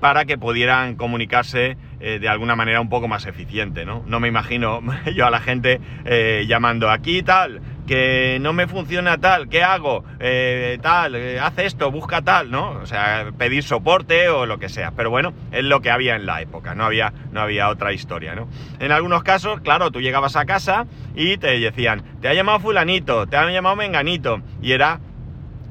para 0.00 0.24
que 0.24 0.38
pudieran 0.38 0.96
comunicarse 0.96 1.76
eh, 2.06 2.18
de 2.18 2.28
alguna 2.28 2.54
manera 2.54 2.82
un 2.82 2.90
poco 2.90 3.08
más 3.08 3.24
eficiente, 3.24 3.86
¿no? 3.86 4.04
No 4.06 4.20
me 4.20 4.28
imagino 4.28 4.82
yo 5.14 5.24
a 5.24 5.30
la 5.30 5.40
gente 5.40 5.80
eh, 6.04 6.44
llamando 6.46 6.90
aquí 6.90 7.22
tal, 7.22 7.62
que 7.86 8.36
no 8.42 8.52
me 8.52 8.66
funciona 8.66 9.16
tal, 9.16 9.48
¿qué 9.48 9.62
hago? 9.62 10.04
Eh, 10.20 10.78
tal, 10.82 11.14
hace 11.38 11.64
esto, 11.64 11.90
busca 11.90 12.20
tal, 12.20 12.50
¿no? 12.50 12.72
O 12.72 12.84
sea, 12.84 13.30
pedir 13.38 13.62
soporte 13.62 14.28
o 14.28 14.44
lo 14.44 14.58
que 14.58 14.68
sea. 14.68 14.90
Pero 14.90 15.08
bueno, 15.08 15.32
es 15.50 15.64
lo 15.64 15.80
que 15.80 15.90
había 15.90 16.14
en 16.14 16.26
la 16.26 16.42
época, 16.42 16.74
no 16.74 16.84
había, 16.84 17.14
no 17.32 17.40
había 17.40 17.70
otra 17.70 17.94
historia, 17.94 18.34
¿no? 18.34 18.50
En 18.80 18.92
algunos 18.92 19.22
casos, 19.22 19.62
claro, 19.62 19.90
tú 19.90 20.02
llegabas 20.02 20.36
a 20.36 20.44
casa 20.44 20.86
y 21.14 21.38
te 21.38 21.58
decían, 21.58 22.02
te 22.20 22.28
ha 22.28 22.34
llamado 22.34 22.60
fulanito, 22.60 23.26
te 23.26 23.38
ha 23.38 23.50
llamado 23.50 23.76
menganito, 23.76 24.42
y 24.60 24.72
era 24.72 25.00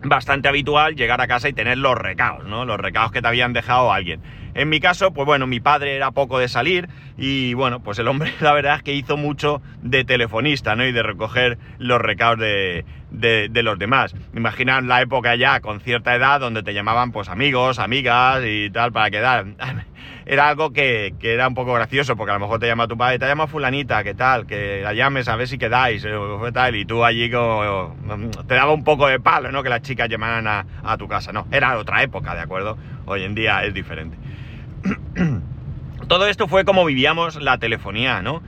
bastante 0.04 0.48
habitual 0.48 0.96
llegar 0.96 1.22
a 1.22 1.28
casa 1.28 1.50
y 1.50 1.54
tener 1.54 1.78
los 1.78 1.96
recaos, 1.96 2.46
¿no? 2.46 2.66
Los 2.66 2.80
recaos 2.80 3.12
que 3.12 3.22
te 3.22 3.28
habían 3.28 3.54
dejado 3.54 3.94
alguien. 3.94 4.22
En 4.56 4.70
mi 4.70 4.80
caso, 4.80 5.12
pues 5.12 5.26
bueno, 5.26 5.48
mi 5.48 5.60
padre 5.60 5.96
era 5.96 6.12
poco 6.12 6.40
de 6.40 6.48
salir 6.48 6.90
y 7.18 7.54
bueno, 7.54 7.82
pues 7.82 8.00
el 8.00 8.08
hombre 8.08 8.34
la 8.40 8.54
verdad 8.54 8.78
es 8.78 8.84
que 8.84 8.94
hizo 8.94 9.18
mucho 9.18 9.62
de 9.82 10.06
telefonista, 10.06 10.76
¿no? 10.76 10.86
Y 10.86 10.92
de 10.92 11.04
recoger 11.04 11.58
los 11.80 12.00
recados 12.00 12.40
de, 12.40 12.86
de, 13.12 13.64
los 13.64 13.80
demás. 13.80 14.16
Imaginan 14.36 14.88
la 14.88 15.02
época 15.02 15.36
ya 15.36 15.60
con 15.60 15.80
cierta 15.80 16.16
edad 16.16 16.40
donde 16.40 16.64
te 16.64 16.74
llamaban 16.74 17.12
pues 17.12 17.30
amigos, 17.30 17.80
amigas 17.80 18.42
y 18.46 18.70
tal 18.70 18.92
para 18.92 19.10
quedar. 19.10 19.46
Era 20.26 20.50
algo 20.50 20.72
que, 20.72 21.16
que, 21.20 21.34
era 21.34 21.48
un 21.48 21.54
poco 21.54 21.74
gracioso 21.74 22.16
porque 22.16 22.32
a 22.32 22.36
lo 22.36 22.40
mejor 22.40 22.60
te 22.60 22.68
llama 22.68 22.88
tu 22.88 22.98
padre, 22.98 23.20
te 23.20 23.26
llama 23.26 23.48
fulanita, 23.48 24.04
¿qué 24.04 24.14
tal? 24.14 24.46
Que 24.46 24.82
la 24.82 24.94
llames 24.94 25.28
a 25.28 25.36
ver 25.36 25.48
si 25.48 25.58
quedáis, 25.58 26.06
o 26.06 26.52
tal, 26.52 26.76
y 26.76 26.86
tú 26.86 27.04
allí 27.04 27.30
como, 27.30 27.96
te 28.48 28.56
daba 28.56 28.72
un 28.74 28.84
poco 28.84 29.08
de 29.08 29.20
palo, 29.20 29.52
¿no? 29.52 29.64
Que 29.64 29.70
las 29.70 29.82
chicas 29.82 30.10
llamaran 30.10 30.48
a, 30.48 30.66
a 30.84 30.98
tu 30.98 31.08
casa, 31.08 31.32
no, 31.32 31.48
era 31.52 31.78
otra 31.78 32.04
época, 32.04 32.36
¿de 32.36 32.42
acuerdo? 32.42 32.78
Hoy 33.06 33.24
en 33.24 33.36
día 33.36 33.64
es 33.64 33.74
diferente. 33.74 34.18
Todo 36.08 36.28
esto 36.28 36.48
fue 36.48 36.66
como 36.66 36.86
vivíamos 36.86 37.42
la 37.42 37.58
telefonía, 37.58 38.22
¿no? 38.22 38.42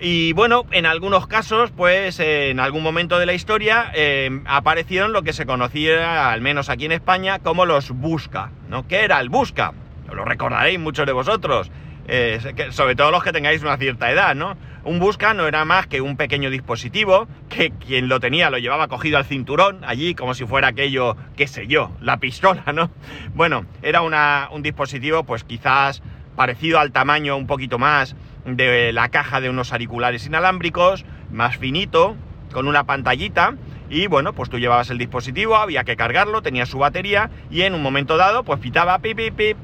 Y 0.00 0.32
bueno, 0.32 0.64
en 0.70 0.86
algunos 0.86 1.26
casos, 1.26 1.72
pues 1.72 2.20
en 2.20 2.60
algún 2.60 2.84
momento 2.84 3.18
de 3.18 3.26
la 3.26 3.32
historia 3.32 3.90
eh, 3.94 4.42
aparecieron 4.46 5.12
lo 5.12 5.22
que 5.22 5.32
se 5.32 5.44
conocía, 5.44 6.30
al 6.30 6.40
menos 6.40 6.68
aquí 6.68 6.84
en 6.84 6.92
España, 6.92 7.40
como 7.40 7.66
los 7.66 7.90
busca, 7.90 8.50
¿no? 8.68 8.86
¿Qué 8.86 9.02
era 9.02 9.20
el 9.20 9.28
busca? 9.28 9.72
Lo 10.12 10.24
recordaréis 10.24 10.78
muchos 10.78 11.06
de 11.06 11.12
vosotros, 11.12 11.70
eh, 12.06 12.40
sobre 12.70 12.96
todo 12.96 13.10
los 13.10 13.22
que 13.22 13.32
tengáis 13.32 13.62
una 13.62 13.76
cierta 13.76 14.10
edad, 14.10 14.34
¿no? 14.34 14.56
Un 14.84 14.98
busca 14.98 15.34
no 15.34 15.46
era 15.46 15.64
más 15.64 15.86
que 15.86 16.00
un 16.00 16.16
pequeño 16.16 16.48
dispositivo 16.48 17.28
que 17.50 17.70
quien 17.70 18.08
lo 18.08 18.18
tenía 18.20 18.48
lo 18.48 18.58
llevaba 18.58 18.88
cogido 18.88 19.18
al 19.18 19.26
cinturón, 19.26 19.84
allí 19.84 20.14
como 20.14 20.32
si 20.32 20.46
fuera 20.46 20.68
aquello, 20.68 21.16
qué 21.36 21.46
sé 21.46 21.66
yo, 21.66 21.92
la 22.00 22.16
pistola, 22.16 22.64
¿no? 22.72 22.90
Bueno, 23.34 23.66
era 23.82 24.00
un 24.00 24.62
dispositivo 24.62 25.24
pues 25.24 25.44
quizás 25.44 26.02
parecido 26.36 26.78
al 26.78 26.92
tamaño 26.92 27.36
un 27.36 27.46
poquito 27.46 27.78
más 27.78 28.16
de 28.46 28.92
la 28.92 29.08
caja 29.10 29.40
de 29.40 29.50
unos 29.50 29.72
auriculares 29.72 30.24
inalámbricos, 30.24 31.04
más 31.30 31.56
finito, 31.56 32.16
con 32.52 32.68
una 32.68 32.84
pantallita. 32.84 33.54
Y 33.90 34.06
bueno, 34.06 34.32
pues 34.32 34.50
tú 34.50 34.58
llevabas 34.58 34.90
el 34.90 34.98
dispositivo, 34.98 35.56
había 35.56 35.84
que 35.84 35.96
cargarlo, 35.96 36.42
tenía 36.42 36.66
su 36.66 36.78
batería 36.78 37.30
y 37.50 37.62
en 37.62 37.74
un 37.74 37.82
momento 37.82 38.16
dado 38.16 38.44
pues 38.44 38.60
pitaba 38.60 38.98
pi, 38.98 39.14
pi, 39.14 39.30
pi, 39.30 39.54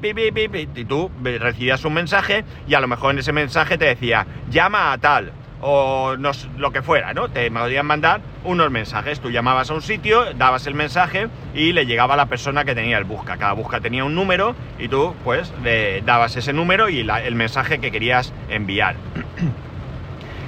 y 0.75 0.85
tú 0.85 1.11
recibías 1.21 1.85
un 1.85 1.93
mensaje 1.93 2.43
y 2.67 2.73
a 2.73 2.79
lo 2.79 2.87
mejor 2.87 3.11
en 3.11 3.19
ese 3.19 3.33
mensaje 3.33 3.77
te 3.77 3.85
decía 3.85 4.25
llama 4.49 4.91
a 4.91 4.97
tal 4.97 5.31
o 5.61 6.15
lo 6.57 6.71
que 6.71 6.81
fuera, 6.81 7.13
¿no? 7.13 7.29
Te 7.29 7.49
podían 7.49 7.85
mandar 7.85 8.21
unos 8.43 8.69
mensajes. 8.69 9.19
Tú 9.19 9.31
llamabas 9.31 9.71
a 9.71 9.73
un 9.73 9.81
sitio, 9.81 10.33
dabas 10.33 10.67
el 10.67 10.75
mensaje 10.75 11.27
y 11.55 11.71
le 11.71 11.85
llegaba 11.85 12.13
a 12.13 12.17
la 12.17 12.27
persona 12.27 12.65
que 12.65 12.75
tenía 12.75 12.97
el 12.99 13.03
busca. 13.03 13.37
Cada 13.37 13.53
busca 13.53 13.79
tenía 13.79 14.03
un 14.03 14.13
número 14.13 14.55
y 14.77 14.87
tú, 14.89 15.15
pues, 15.23 15.51
le 15.63 16.01
dabas 16.01 16.35
ese 16.35 16.53
número 16.53 16.89
y 16.89 16.99
el 16.99 17.35
mensaje 17.35 17.79
que 17.79 17.91
querías 17.91 18.31
enviar. 18.49 18.95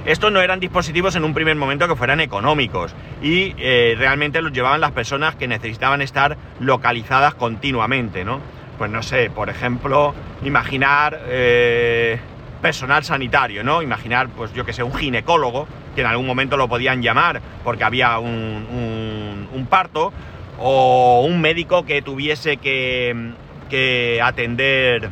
Estos 0.06 0.32
no 0.32 0.40
eran 0.40 0.60
dispositivos 0.60 1.16
en 1.16 1.24
un 1.24 1.34
primer 1.34 1.56
momento 1.56 1.86
que 1.86 1.96
fueran 1.96 2.20
económicos 2.20 2.94
y 3.22 3.54
eh, 3.58 3.94
realmente 3.98 4.40
los 4.40 4.52
llevaban 4.52 4.80
las 4.80 4.92
personas 4.92 5.34
que 5.36 5.48
necesitaban 5.48 6.00
estar 6.02 6.36
localizadas 6.60 7.34
continuamente, 7.34 8.24
¿no? 8.24 8.40
Pues 8.78 8.90
no 8.90 9.02
sé, 9.02 9.30
por 9.30 9.48
ejemplo, 9.48 10.14
imaginar... 10.42 11.20
Eh, 11.26 12.18
personal 12.58 13.04
sanitario, 13.04 13.64
¿no? 13.64 13.82
Imaginar, 13.82 14.28
pues 14.28 14.52
yo 14.52 14.64
que 14.64 14.72
sé, 14.72 14.82
un 14.82 14.94
ginecólogo, 14.94 15.66
que 15.94 16.02
en 16.02 16.06
algún 16.06 16.26
momento 16.26 16.56
lo 16.56 16.68
podían 16.68 17.02
llamar 17.02 17.40
porque 17.64 17.84
había 17.84 18.18
un, 18.18 19.46
un, 19.52 19.66
parto, 19.66 20.12
o 20.58 21.24
un 21.26 21.40
médico 21.40 21.84
que 21.84 22.02
tuviese 22.02 22.56
que, 22.56 23.32
que 23.70 24.20
atender, 24.22 25.10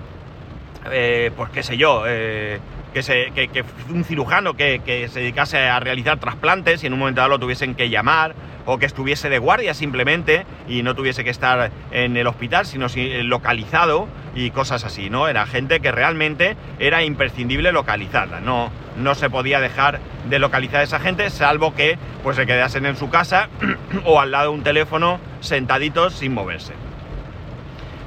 eh, 0.92 1.30
pues 1.36 1.50
qué 1.50 1.62
sé 1.62 1.76
yo, 1.76 2.04
eh, 2.06 2.60
que, 2.92 3.64
un 3.90 4.04
cirujano 4.04 4.54
que, 4.54 5.08
se 5.12 5.20
dedicase 5.20 5.58
a 5.58 5.78
realizar 5.80 6.18
trasplantes 6.18 6.82
y 6.82 6.86
en 6.86 6.94
un 6.94 7.00
momento 7.00 7.20
dado 7.20 7.30
lo 7.30 7.38
tuviesen 7.38 7.74
que 7.74 7.90
llamar, 7.90 8.34
o 8.64 8.78
que 8.78 8.86
estuviese 8.86 9.28
de 9.28 9.38
guardia 9.38 9.74
simplemente 9.74 10.44
y 10.68 10.82
no 10.82 10.94
tuviese 10.94 11.24
que 11.24 11.30
estar 11.30 11.70
en 11.92 12.16
el 12.16 12.26
hospital, 12.26 12.66
sino 12.66 12.86
localizado 13.22 14.08
y 14.34 14.50
cosas 14.50 14.84
así, 14.84 15.08
¿no? 15.08 15.28
Era 15.28 15.46
gente 15.46 15.80
que 15.80 15.92
realmente 15.92 16.56
era 16.78 17.02
imprescindible 17.02 17.72
localizarla, 17.72 18.40
no, 18.40 18.70
no 18.96 19.14
se 19.14 19.30
podía 19.30 19.60
dejar 19.60 20.00
de 20.28 20.38
localizar 20.38 20.80
a 20.80 20.84
esa 20.84 20.98
gente, 20.98 21.30
salvo 21.30 21.74
que 21.74 21.98
pues 22.22 22.36
se 22.36 22.46
quedasen 22.46 22.86
en 22.86 22.96
su 22.96 23.08
casa 23.08 23.48
o 24.04 24.20
al 24.20 24.32
lado 24.32 24.50
de 24.50 24.58
un 24.58 24.64
teléfono 24.64 25.20
sentaditos 25.40 26.14
sin 26.14 26.34
moverse. 26.34 26.85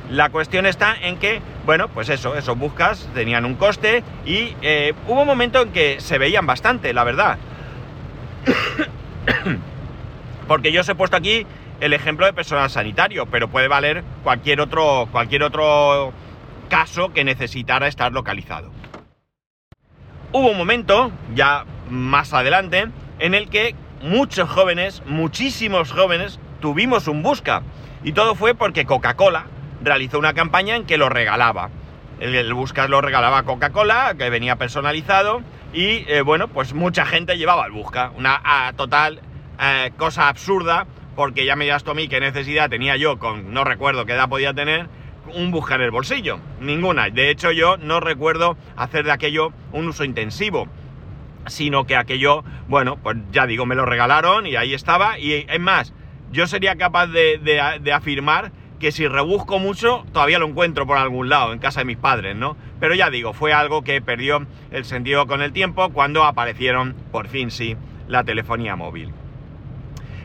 La 0.09 0.29
cuestión 0.29 0.65
está 0.65 0.95
en 0.99 1.17
que, 1.17 1.39
bueno, 1.67 1.87
pues 1.87 2.09
eso, 2.09 2.35
esos 2.35 2.57
buscas 2.57 3.07
tenían 3.13 3.45
un 3.45 3.53
coste 3.53 4.03
y 4.25 4.55
eh, 4.63 4.95
hubo 5.07 5.21
un 5.21 5.27
momento 5.27 5.61
en 5.61 5.71
que 5.71 6.01
se 6.01 6.17
veían 6.17 6.47
bastante, 6.47 6.93
la 6.93 7.03
verdad. 7.03 7.37
Porque 10.47 10.71
yo 10.71 10.81
os 10.81 10.89
he 10.89 10.95
puesto 10.95 11.15
aquí 11.15 11.45
el 11.79 11.93
ejemplo 11.93 12.25
de 12.25 12.33
personal 12.33 12.71
sanitario, 12.71 13.27
pero 13.27 13.49
puede 13.49 13.67
valer 13.67 14.03
cualquier 14.23 14.61
otro, 14.61 15.07
cualquier 15.11 15.43
otro 15.43 16.11
caso 16.69 17.13
que 17.13 17.23
necesitara 17.23 17.87
estar 17.87 18.11
localizado. 18.11 18.71
Hubo 20.31 20.49
un 20.49 20.57
momento, 20.57 21.11
ya 21.35 21.65
más 21.87 22.33
adelante, 22.33 22.87
en 23.19 23.35
el 23.35 23.47
que 23.49 23.75
muchos 24.01 24.49
jóvenes, 24.49 25.03
muchísimos 25.05 25.91
jóvenes, 25.91 26.39
tuvimos 26.61 27.07
un 27.07 27.21
busca. 27.21 27.61
Y 28.03 28.13
todo 28.13 28.33
fue 28.33 28.55
porque 28.55 28.85
Coca-Cola 28.85 29.45
realizó 29.81 30.19
una 30.19 30.33
campaña 30.33 30.75
en 30.75 30.85
que 30.85 30.97
lo 30.97 31.09
regalaba. 31.09 31.69
El, 32.19 32.53
busca 32.53 32.87
lo 32.87 33.01
regalaba 33.01 33.43
Coca-Cola, 33.43 34.15
que 34.17 34.29
venía 34.29 34.57
personalizado, 34.57 35.41
y 35.73 36.03
eh, 36.07 36.21
bueno, 36.21 36.49
pues 36.49 36.73
mucha 36.73 37.05
gente 37.05 37.37
llevaba 37.37 37.65
el 37.65 37.71
busca. 37.71 38.11
Una 38.17 38.73
total 38.75 39.21
eh, 39.59 39.91
cosa 39.97 40.27
absurda, 40.27 40.85
porque 41.15 41.45
ya 41.45 41.55
me 41.55 41.65
dirás 41.65 41.83
tú 41.83 41.91
a 41.91 41.93
mí 41.93 42.07
qué 42.07 42.19
necesidad 42.19 42.69
tenía 42.69 42.97
yo, 42.97 43.19
con 43.19 43.53
no 43.53 43.63
recuerdo 43.63 44.05
qué 44.05 44.13
edad 44.13 44.27
podía 44.27 44.53
tener, 44.53 44.87
un 45.33 45.51
buscar 45.51 45.79
en 45.79 45.85
el 45.85 45.91
bolsillo. 45.91 46.39
Ninguna. 46.59 47.09
De 47.09 47.29
hecho, 47.29 47.51
yo 47.51 47.77
no 47.77 47.99
recuerdo 47.99 48.57
hacer 48.75 49.05
de 49.05 49.11
aquello 49.11 49.53
un 49.71 49.87
uso 49.87 50.03
intensivo. 50.03 50.67
Sino 51.47 51.85
que 51.85 51.95
aquello, 51.95 52.43
bueno, 52.67 52.97
pues 53.01 53.17
ya 53.31 53.47
digo, 53.47 53.65
me 53.65 53.75
lo 53.75 53.85
regalaron 53.85 54.45
y 54.45 54.55
ahí 54.57 54.73
estaba. 54.73 55.17
Y 55.17 55.45
es 55.47 55.59
más, 55.59 55.93
yo 56.31 56.47
sería 56.47 56.75
capaz 56.75 57.07
de 57.07 57.91
afirmar 57.93 58.51
que 58.79 58.91
si 58.91 59.07
rebusco 59.07 59.59
mucho, 59.59 60.05
todavía 60.13 60.39
lo 60.39 60.47
encuentro 60.47 60.87
por 60.87 60.97
algún 60.97 61.29
lado, 61.29 61.53
en 61.53 61.59
casa 61.59 61.81
de 61.81 61.85
mis 61.85 61.97
padres, 61.97 62.35
¿no? 62.35 62.57
Pero 62.79 62.95
ya 62.95 63.09
digo, 63.09 63.33
fue 63.33 63.53
algo 63.53 63.83
que 63.83 64.01
perdió 64.01 64.47
el 64.71 64.85
sentido 64.85 65.27
con 65.27 65.41
el 65.41 65.51
tiempo 65.51 65.89
cuando 65.89 66.23
aparecieron, 66.23 66.95
por 67.11 67.27
fin 67.27 67.51
sí, 67.51 67.75
la 68.07 68.23
telefonía 68.23 68.75
móvil. 68.75 69.11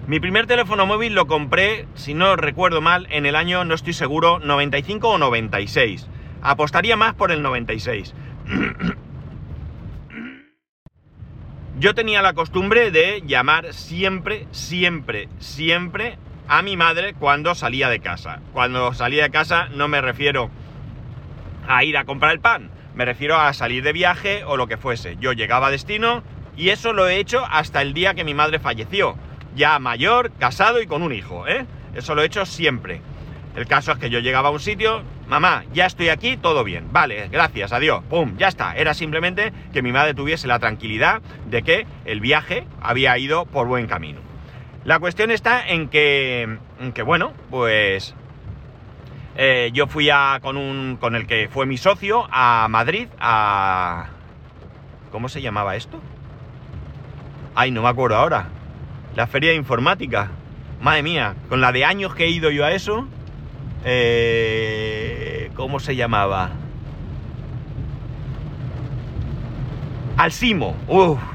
Mi 0.07 0.21
primer 0.21 0.47
teléfono 0.47 0.87
móvil 0.87 1.15
lo 1.15 1.27
compré, 1.27 1.87
si 1.95 2.15
no 2.15 2.37
recuerdo 2.37 2.81
mal, 2.81 3.09
en 3.11 3.27
el 3.27 3.37
año, 3.37 3.65
no 3.65 3.75
estoy 3.75 3.95
seguro, 3.95 4.39
95 4.39 5.09
o 5.09 5.19
96. 5.19 6.09
Apostaría 6.43 6.97
más 6.97 7.15
por 7.15 7.33
el 7.33 7.43
96. 7.43 8.15
Yo 11.79 11.95
tenía 11.95 12.23
la 12.23 12.35
costumbre 12.35 12.91
de 12.91 13.23
llamar 13.27 13.73
siempre, 13.73 14.47
siempre, 14.53 15.29
siempre 15.39 16.19
a 16.49 16.63
mi 16.63 16.77
madre 16.77 17.15
cuando 17.15 17.55
salía 17.55 17.89
de 17.89 18.01
casa. 18.01 18.41
Cuando 18.53 18.93
salía 18.95 19.25
de 19.25 19.31
casa 19.31 19.69
no 19.75 19.89
me 19.89 20.01
refiero 20.01 20.51
a 21.67 21.85
ir 21.85 21.97
a 21.97 22.05
comprar 22.05 22.33
el 22.33 22.41
pan, 22.41 22.71
me 22.95 23.05
refiero 23.05 23.37
a 23.37 23.53
salir 23.53 23.83
de 23.83 23.93
viaje 23.93 24.45
o 24.45 24.57
lo 24.57 24.67
que 24.67 24.77
fuese. 24.77 25.17
Yo 25.21 25.33
llegaba 25.33 25.69
a 25.69 25.71
destino 25.71 26.23
y 26.57 26.69
eso 26.69 26.93
lo 26.93 27.09
he 27.09 27.19
hecho 27.19 27.45
hasta 27.51 27.83
el 27.83 27.95
día 27.95 28.15
que 28.15 28.25
mi 28.25 28.35
madre 28.35 28.59
falleció 28.59 29.17
ya 29.55 29.79
mayor, 29.79 30.33
casado 30.33 30.81
y 30.81 30.87
con 30.87 31.03
un 31.03 31.13
hijo, 31.13 31.47
¿eh? 31.47 31.67
Eso 31.95 32.15
lo 32.15 32.23
he 32.23 32.27
hecho 32.27 32.45
siempre. 32.45 33.01
El 33.55 33.67
caso 33.67 33.93
es 33.93 33.99
que 33.99 34.11
yo 34.11 34.19
llegaba 34.19 34.49
a 34.49 34.53
un 34.53 34.59
sitio, 34.59 35.03
mamá, 35.29 35.65
ya 35.73 35.87
estoy 35.87 36.09
aquí, 36.09 36.37
todo 36.37 36.65
bien, 36.65 36.89
vale, 36.93 37.29
gracias, 37.29 37.73
adiós, 37.73 38.03
pum, 38.11 38.37
ya 38.37 38.49
está. 38.49 38.75
Era 38.75 38.95
simplemente 38.95 39.53
que 39.73 39.81
mi 39.81 39.93
madre 39.93 40.15
tuviese 40.15 40.49
la 40.49 40.59
tranquilidad 40.59 41.23
de 41.47 41.63
que 41.63 41.87
el 42.05 42.21
viaje 42.21 42.67
había 42.83 43.17
ido 43.17 43.47
por 43.47 43.69
buen 43.69 43.87
camino. 43.87 44.34
La 44.85 44.99
cuestión 44.99 45.31
está 45.31 45.67
en 45.67 45.89
que, 45.89 46.59
que 46.95 47.03
bueno, 47.03 47.33
pues 47.51 48.15
eh, 49.37 49.71
yo 49.73 49.87
fui 49.87 50.11
a, 50.11 50.39
con, 50.43 50.57
un, 50.57 50.99
con 51.01 51.15
el 51.15 51.27
que 51.27 51.49
fue 51.49 51.67
mi 51.67 51.77
socio 51.77 52.27
a 52.31 52.67
Madrid, 52.69 53.09
a... 53.19 54.09
¿Cómo 55.11 55.29
se 55.29 55.41
llamaba 55.41 55.77
esto? 55.77 56.01
Ay, 57.55 57.71
no 57.71 57.83
me 57.83 57.89
acuerdo 57.89 58.17
ahora 58.17 58.49
la 59.15 59.27
feria 59.27 59.51
de 59.51 59.57
informática. 59.57 60.31
Madre 60.81 61.03
mía, 61.03 61.35
con 61.49 61.61
la 61.61 61.73
de 61.73 61.85
años 61.85 62.15
que 62.15 62.25
he 62.25 62.31
ido 62.31 62.51
yo 62.51 62.65
a 62.65 62.73
eso, 62.73 63.07
eh, 63.85 65.51
¿cómo 65.55 65.81
se 65.81 65.97
llamaba? 65.97 66.51
Al 70.17 70.33
Simo. 70.33 70.77
Uf. 70.89 71.34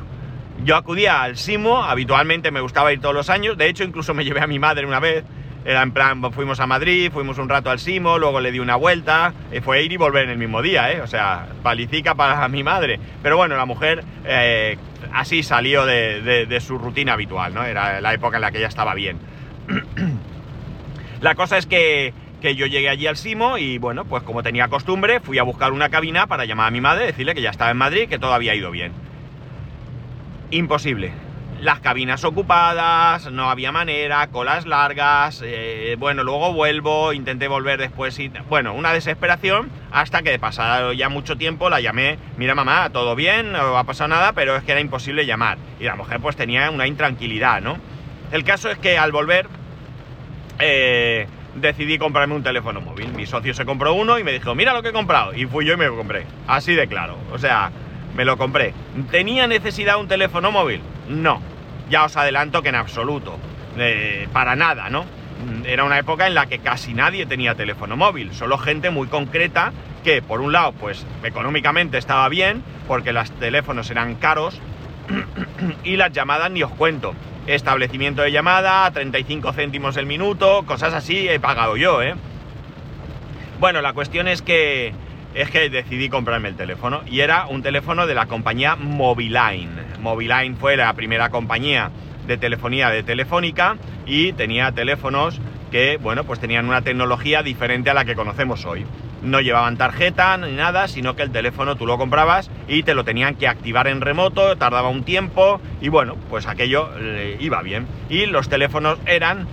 Yo 0.63 0.75
acudía 0.75 1.21
al 1.23 1.37
Simo, 1.37 1.83
habitualmente 1.83 2.51
me 2.51 2.61
gustaba 2.61 2.91
ir 2.91 2.99
todos 2.99 3.15
los 3.15 3.29
años, 3.29 3.57
de 3.57 3.69
hecho 3.69 3.83
incluso 3.83 4.13
me 4.13 4.25
llevé 4.25 4.41
a 4.41 4.47
mi 4.47 4.59
madre 4.59 4.85
una 4.85 4.99
vez 4.99 5.23
en 5.65 5.91
plan, 5.91 6.21
fuimos 6.31 6.59
a 6.59 6.67
Madrid, 6.67 7.11
fuimos 7.11 7.37
un 7.37 7.49
rato 7.49 7.69
al 7.69 7.79
Simo, 7.79 8.17
luego 8.17 8.39
le 8.39 8.51
di 8.51 8.59
una 8.59 8.75
vuelta, 8.75 9.33
y 9.51 9.59
fue 9.59 9.83
ir 9.83 9.91
y 9.91 9.97
volver 9.97 10.23
en 10.23 10.31
el 10.31 10.37
mismo 10.37 10.61
día, 10.61 10.91
¿eh? 10.91 11.01
O 11.01 11.07
sea, 11.07 11.47
palicica 11.61 12.15
para 12.15 12.47
mi 12.49 12.63
madre. 12.63 12.99
Pero 13.21 13.37
bueno, 13.37 13.55
la 13.55 13.65
mujer 13.65 14.03
eh, 14.25 14.77
así 15.13 15.43
salió 15.43 15.85
de, 15.85 16.57
su 16.61 16.77
rutina 16.77 17.13
habitual, 17.13 17.53
¿no? 17.53 17.63
Era 17.63 18.01
la 18.01 18.13
época 18.13 18.37
en 18.37 18.41
la 18.41 18.51
que 18.51 18.59
ella 18.59 18.67
estaba 18.67 18.93
bien. 18.93 19.17
la 21.21 21.35
cosa 21.35 21.57
es 21.57 21.65
que 21.65 22.13
que 22.39 22.55
yo 22.55 22.67
llegué 22.67 22.87
allí 22.87 23.05
al 23.05 23.17
Simo 23.17 23.57
y 23.57 23.79
bueno, 23.79 24.05
pues 24.05 24.23
como 24.23 24.43
tenía 24.43 24.69
costumbre, 24.69 25.19
fui 25.19 25.39
a 25.39 25.43
buscar 25.43 25.73
una 25.73 25.89
cabina 25.89 26.25
para 26.25 26.45
llamar 26.45 26.67
a 26.67 26.71
mi 26.71 26.79
madre, 26.79 27.05
decirle 27.05 27.35
que 27.35 27.41
ya 27.41 27.49
estaba 27.49 27.69
en 27.69 27.75
Madrid, 27.75 28.07
que 28.07 28.17
todo 28.17 28.33
había 28.33 28.55
ido 28.55 28.71
bien. 28.71 28.93
Imposible. 30.51 31.11
Las 31.61 31.81
cabinas 31.81 32.23
ocupadas, 32.23 33.29
no 33.31 33.49
había 33.49 33.71
manera, 33.71 34.25
colas 34.27 34.65
largas, 34.65 35.41
eh, 35.45 35.95
bueno, 35.99 36.23
luego 36.23 36.53
vuelvo, 36.53 37.11
intenté 37.11 37.49
volver 37.49 37.79
después 37.79 38.17
y... 38.17 38.31
Bueno, 38.47 38.73
una 38.73 38.93
desesperación 38.93 39.69
hasta 39.91 40.21
que 40.21 40.31
de 40.31 40.39
pasado 40.39 40.93
ya 40.93 41.09
mucho 41.09 41.37
tiempo 41.37 41.69
la 41.69 41.81
llamé, 41.81 42.17
mira 42.37 42.55
mamá, 42.55 42.89
todo 42.91 43.13
bien, 43.15 43.51
no 43.51 43.77
ha 43.77 43.83
pasado 43.83 44.07
nada, 44.07 44.31
pero 44.31 44.55
es 44.55 44.63
que 44.63 44.71
era 44.71 44.79
imposible 44.79 45.25
llamar. 45.25 45.57
Y 45.81 45.83
la 45.83 45.95
mujer 45.95 46.21
pues 46.21 46.37
tenía 46.37 46.71
una 46.71 46.87
intranquilidad, 46.87 47.61
¿no? 47.61 47.77
El 48.31 48.43
caso 48.43 48.69
es 48.71 48.77
que 48.77 48.97
al 48.97 49.11
volver... 49.11 49.47
Eh, 50.59 51.27
decidí 51.55 51.97
comprarme 51.97 52.35
un 52.35 52.43
teléfono 52.43 52.81
móvil. 52.81 53.11
Mi 53.13 53.25
socio 53.25 53.53
se 53.53 53.65
compró 53.65 53.93
uno 53.93 54.19
y 54.19 54.23
me 54.23 54.31
dijo, 54.31 54.55
mira 54.55 54.73
lo 54.73 54.81
que 54.81 54.89
he 54.89 54.93
comprado. 54.93 55.33
Y 55.33 55.45
fui 55.45 55.65
yo 55.65 55.73
y 55.73 55.77
me 55.77 55.85
lo 55.85 55.95
compré. 55.95 56.25
Así 56.47 56.73
de 56.73 56.87
claro. 56.87 57.17
O 57.31 57.37
sea, 57.37 57.71
me 58.15 58.25
lo 58.25 58.37
compré. 58.37 58.73
¿Tenía 59.11 59.47
necesidad 59.47 59.99
un 59.99 60.07
teléfono 60.07 60.51
móvil? 60.51 60.81
No. 61.07 61.41
Ya 61.89 62.05
os 62.05 62.17
adelanto 62.17 62.61
que 62.61 62.69
en 62.69 62.75
absoluto. 62.75 63.37
Eh, 63.77 64.27
para 64.33 64.55
nada, 64.55 64.89
¿no? 64.89 65.05
Era 65.65 65.85
una 65.85 65.97
época 65.97 66.27
en 66.27 66.33
la 66.33 66.47
que 66.47 66.59
casi 66.59 66.93
nadie 66.93 67.25
tenía 67.25 67.55
teléfono 67.55 67.95
móvil. 67.95 68.33
Solo 68.33 68.57
gente 68.57 68.89
muy 68.89 69.07
concreta 69.07 69.71
que, 70.03 70.21
por 70.21 70.41
un 70.41 70.51
lado, 70.51 70.73
pues 70.73 71.05
económicamente 71.23 71.97
estaba 71.97 72.27
bien, 72.29 72.63
porque 72.87 73.13
los 73.13 73.31
teléfonos 73.31 73.89
eran 73.89 74.15
caros. 74.15 74.59
y 75.83 75.95
las 75.95 76.11
llamadas 76.11 76.51
ni 76.51 76.61
os 76.61 76.71
cuento 76.71 77.15
establecimiento 77.55 78.21
de 78.21 78.31
llamada, 78.31 78.89
35 78.91 79.53
céntimos 79.53 79.97
el 79.97 80.05
minuto, 80.05 80.63
cosas 80.65 80.93
así 80.93 81.27
he 81.27 81.39
pagado 81.39 81.77
yo, 81.77 82.01
¿eh? 82.01 82.15
Bueno, 83.59 83.81
la 83.81 83.93
cuestión 83.93 84.27
es 84.27 84.41
que 84.41 84.93
es 85.33 85.49
que 85.49 85.69
decidí 85.69 86.09
comprarme 86.09 86.49
el 86.49 86.55
teléfono 86.55 87.01
y 87.05 87.21
era 87.21 87.47
un 87.47 87.61
teléfono 87.61 88.07
de 88.07 88.15
la 88.15 88.25
compañía 88.25 88.75
Moviline. 88.75 89.69
Moviline 89.99 90.55
fue 90.55 90.77
la 90.77 90.93
primera 90.93 91.29
compañía 91.29 91.91
de 92.27 92.37
telefonía 92.37 92.89
de 92.89 93.03
Telefónica 93.03 93.77
y 94.05 94.33
tenía 94.33 94.71
teléfonos 94.71 95.39
que, 95.71 95.97
bueno, 95.97 96.23
pues 96.23 96.39
tenían 96.39 96.67
una 96.67 96.81
tecnología 96.81 97.43
diferente 97.43 97.89
a 97.89 97.93
la 97.93 98.05
que 98.05 98.15
conocemos 98.15 98.65
hoy 98.65 98.85
no 99.21 99.41
llevaban 99.41 99.77
tarjeta 99.77 100.37
ni 100.37 100.53
nada, 100.53 100.87
sino 100.87 101.15
que 101.15 101.23
el 101.23 101.31
teléfono 101.31 101.75
tú 101.75 101.85
lo 101.85 101.97
comprabas 101.97 102.49
y 102.67 102.83
te 102.83 102.93
lo 102.93 103.03
tenían 103.03 103.35
que 103.35 103.47
activar 103.47 103.87
en 103.87 104.01
remoto, 104.01 104.57
tardaba 104.57 104.89
un 104.89 105.03
tiempo 105.03 105.59
y 105.81 105.89
bueno, 105.89 106.15
pues 106.29 106.47
aquello 106.47 106.89
iba 107.39 107.61
bien. 107.61 107.87
Y 108.09 108.25
los 108.25 108.49
teléfonos 108.49 108.97
eran 109.05 109.47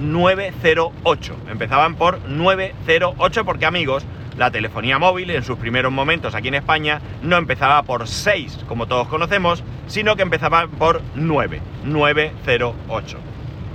908, 0.00 1.32
eh, 1.32 1.50
empezaban 1.50 1.94
por 1.94 2.20
908 2.28 3.44
porque 3.44 3.66
amigos, 3.66 4.04
la 4.36 4.50
telefonía 4.50 4.98
móvil 4.98 5.30
en 5.30 5.42
sus 5.42 5.58
primeros 5.58 5.92
momentos 5.92 6.34
aquí 6.34 6.48
en 6.48 6.54
España 6.54 7.00
no 7.22 7.36
empezaba 7.36 7.82
por 7.82 8.08
6, 8.08 8.64
como 8.68 8.86
todos 8.86 9.08
conocemos, 9.08 9.62
sino 9.86 10.16
que 10.16 10.22
empezaba 10.22 10.66
por 10.66 11.02
9, 11.14 11.60
908. 11.84 13.18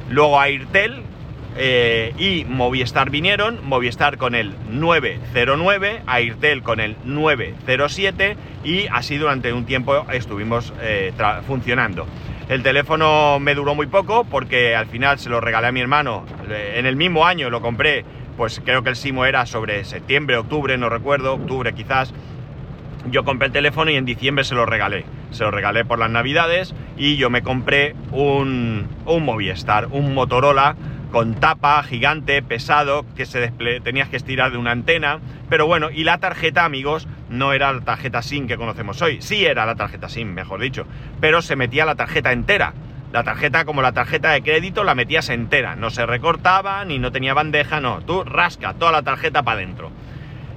Luego 0.10 0.40
Airtel, 0.40 1.04
eh, 1.60 2.14
y 2.20 2.46
Movistar 2.46 3.10
vinieron, 3.10 3.60
Movistar 3.68 4.18
con 4.18 4.36
el 4.36 4.54
909, 4.70 6.04
Airtel 6.06 6.62
con 6.62 6.80
el 6.80 6.96
907 7.04 8.38
y 8.64 8.86
así 8.92 9.18
durante 9.18 9.52
un 9.54 9.66
tiempo 9.66 10.06
estuvimos 10.12 10.72
eh, 10.82 11.14
funcionando. 11.48 12.06
El 12.48 12.64
teléfono 12.64 13.40
me 13.40 13.56
duró 13.56 13.74
muy 13.74 13.88
poco 13.88 14.24
porque 14.24 14.76
al 14.76 14.86
final 14.86 15.18
se 15.20 15.30
lo 15.30 15.42
regalé 15.42 15.68
a 15.68 15.72
mi 15.72 15.82
hermano, 15.82 16.26
eh, 16.48 16.76
en 16.78 16.86
el 16.86 16.96
mismo 16.96 17.26
año 17.26 17.50
lo 17.50 17.60
compré, 17.60 18.06
pues 18.38 18.62
creo 18.64 18.84
que 18.84 18.90
el 18.90 18.96
Simo 18.96 19.26
era 19.26 19.46
sobre 19.46 19.84
septiembre, 19.84 20.38
octubre, 20.38 20.78
no 20.78 20.90
recuerdo, 20.90 21.34
octubre 21.34 21.74
quizás. 21.74 22.14
Yo 23.10 23.24
compré 23.24 23.48
el 23.48 23.54
teléfono 23.54 23.90
y 23.90 23.96
en 23.96 24.06
diciembre 24.06 24.44
se 24.44 24.54
lo 24.54 24.66
regalé. 24.66 25.06
Se 25.32 25.44
lo 25.44 25.52
regalé 25.52 25.84
por 25.84 25.98
las 25.98 26.12
navidades 26.12 26.74
y 26.98 27.18
yo 27.18 27.30
me 27.30 27.42
compré 27.42 27.96
un, 28.12 28.88
un 29.06 29.26
Movistar, 29.26 29.88
un 29.88 30.14
Motorola 30.14 30.76
con 31.12 31.36
tapa, 31.36 31.82
gigante, 31.84 32.42
pesado, 32.42 33.06
que 33.16 33.26
se 33.26 33.52
tenías 33.84 34.10
que 34.10 34.18
estirar 34.18 34.52
de 34.52 34.58
una 34.58 34.72
antena. 34.72 35.20
Pero 35.50 35.66
bueno, 35.66 35.90
y 35.90 36.04
la 36.04 36.18
tarjeta, 36.18 36.66
amigos, 36.66 37.08
no 37.30 37.54
era 37.54 37.72
la 37.72 37.82
tarjeta 37.82 38.22
SIM 38.22 38.48
que 38.48 38.58
conocemos 38.58 39.02
hoy. 39.02 39.22
Sí 39.22 39.46
era 39.46 39.66
la 39.66 39.76
tarjeta 39.76 40.10
SIM, 40.10 40.34
mejor 40.34 40.62
dicho. 40.62 40.86
Pero 41.22 41.42
se 41.42 41.56
metía 41.56 41.86
la 41.86 41.96
tarjeta 41.96 42.32
entera. 42.32 42.74
La 43.12 43.24
tarjeta, 43.24 43.66
como 43.66 43.82
la 43.82 43.94
tarjeta 43.94 44.32
de 44.32 44.42
crédito, 44.42 44.84
la 44.84 44.96
metías 44.96 45.30
entera. 45.30 45.76
No 45.76 45.90
se 45.90 46.06
recortaba, 46.06 46.84
ni 46.86 47.00
no 47.00 47.12
tenía 47.12 47.34
bandeja, 47.34 47.80
no. 47.80 48.02
Tú 48.02 48.24
rasca 48.24 48.74
toda 48.74 48.92
la 48.92 49.02
tarjeta 49.02 49.44
para 49.44 49.60
adentro. 49.60 49.92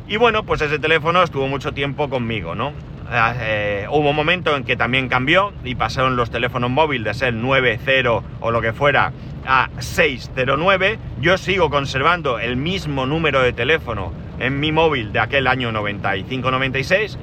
Y 0.09 0.17
bueno, 0.17 0.43
pues 0.43 0.61
ese 0.61 0.79
teléfono 0.79 1.23
estuvo 1.23 1.47
mucho 1.47 1.73
tiempo 1.73 2.11
conmigo, 2.11 2.55
¿no? 2.55 2.73
Eh, 3.13 3.87
hubo 3.91 4.11
un 4.11 4.17
momento 4.17 4.57
en 4.57 4.65
que 4.65 4.77
también 4.77 5.09
cambió 5.09 5.53
y 5.65 5.75
pasaron 5.75 6.17
los 6.17 6.31
teléfonos 6.31 6.71
móviles 6.71 7.05
de 7.05 7.27
ser 7.27 7.35
90 7.35 8.23
o 8.41 8.51
lo 8.51 8.61
que 8.61 8.73
fuera 8.73 9.13
a 9.47 9.69
609. 9.79 10.99
Yo 11.21 11.39
sigo 11.39 11.71
conservando 11.71 12.39
el 12.39 12.57
mismo 12.57 13.07
número 13.07 13.43
de 13.43 13.53
teléfono 13.53 14.13
en 14.39 14.61
mi 14.61 14.73
móvil 14.73 15.13
de 15.13 15.21
aquel 15.21 15.47
año 15.47 15.73
95-96. 15.73 17.17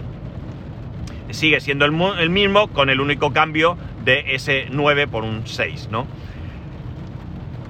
Sigue 1.30 1.60
siendo 1.60 1.86
el, 1.86 2.30
mismo 2.30 2.68
con 2.68 2.90
el 2.90 3.02
único 3.02 3.34
cambio 3.34 3.78
de 4.08 4.24
ese 4.36 4.68
9 4.72 5.08
por 5.08 5.26
un 5.26 5.46
6, 5.46 5.90
¿no? 5.92 6.08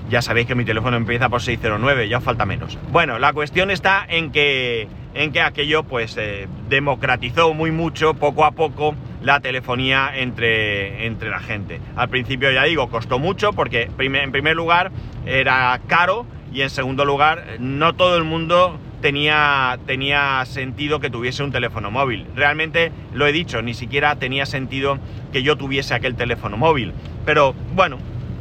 Ya 0.08 0.22
sabéis 0.22 0.46
que 0.46 0.54
mi 0.54 0.66
teléfono 0.66 0.96
empieza 0.96 1.30
por 1.30 1.42
609, 1.42 2.08
ya 2.08 2.22
falta 2.22 2.46
menos. 2.46 2.78
Bueno, 2.92 3.18
la 3.18 3.34
cuestión 3.34 3.72
está 3.72 4.06
en 4.08 4.32
que, 4.32 4.88
en 5.16 5.32
que 5.32 5.42
aquello 5.42 5.84
pues 5.84 6.16
eh, 6.16 6.48
democratizó 6.70 7.56
muy 7.56 7.72
mucho, 7.72 8.14
poco 8.14 8.46
a 8.46 8.52
poco, 8.52 8.94
la 9.24 9.40
telefonía 9.40 10.12
entre, 10.14 11.08
entre 11.08 11.32
la 11.32 11.40
gente. 11.40 11.82
Al 11.96 12.08
principio, 12.08 12.52
ya 12.52 12.64
digo, 12.66 12.88
costó 12.88 13.18
mucho 13.18 13.52
porque 13.52 13.90
en 13.98 14.32
primer 14.32 14.56
lugar 14.56 14.92
era 15.26 15.82
caro 15.88 16.28
y 16.54 16.62
en 16.62 16.70
segundo 16.70 17.04
lugar 17.04 17.58
no 17.60 17.96
todo 17.96 18.16
el 18.16 18.26
mundo 18.26 18.78
tenía, 19.02 19.78
tenía 19.86 20.44
sentido 20.46 21.00
que 21.00 21.10
tuviese 21.10 21.44
un 21.44 21.52
teléfono 21.52 21.92
móvil. 21.92 22.26
Realmente, 22.36 22.92
lo 23.14 23.28
he 23.28 23.32
dicho, 23.32 23.62
ni 23.62 23.74
siquiera 23.74 24.16
tenía 24.18 24.46
sentido 24.46 25.00
que 25.32 25.44
yo 25.44 25.56
tuviese 25.56 25.94
aquel 25.94 26.16
teléfono 26.16 26.58
móvil. 26.58 26.94
Pero 27.26 27.54
bueno, 27.76 27.98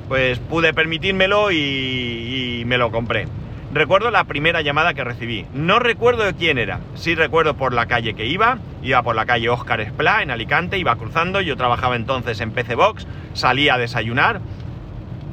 pues 0.09 0.39
pude 0.39 0.73
permitírmelo 0.73 1.51
y, 1.53 2.63
me 2.67 2.79
lo 2.79 2.91
compré. 2.91 3.27
Recuerdo 3.73 4.11
la 4.11 4.25
primera 4.25 4.63
llamada 4.63 4.95
que 4.95 5.05
recibí. 5.05 5.45
No 5.53 5.79
recuerdo 5.79 6.25
de 6.25 6.35
quién 6.35 6.59
era. 6.59 6.81
Sí 6.95 7.15
recuerdo 7.15 7.55
por 7.55 7.73
la 7.73 7.87
calle 7.87 8.15
que 8.15 8.27
iba. 8.27 8.59
Iba 8.83 9.03
por 9.03 9.15
la 9.15 9.27
calle 9.27 9.49
Óscar 9.49 9.81
Esplá, 9.81 10.23
en 10.23 10.31
Alicante. 10.31 10.79
Iba 10.79 10.97
cruzando. 10.97 11.41
Yo 11.41 11.57
trabajaba 11.57 11.97
entonces 11.97 12.41
en 12.41 12.53
PC 12.53 12.75
Box. 12.75 13.07
Salía 13.35 13.75
a 13.75 13.79
desayunar. 13.79 14.41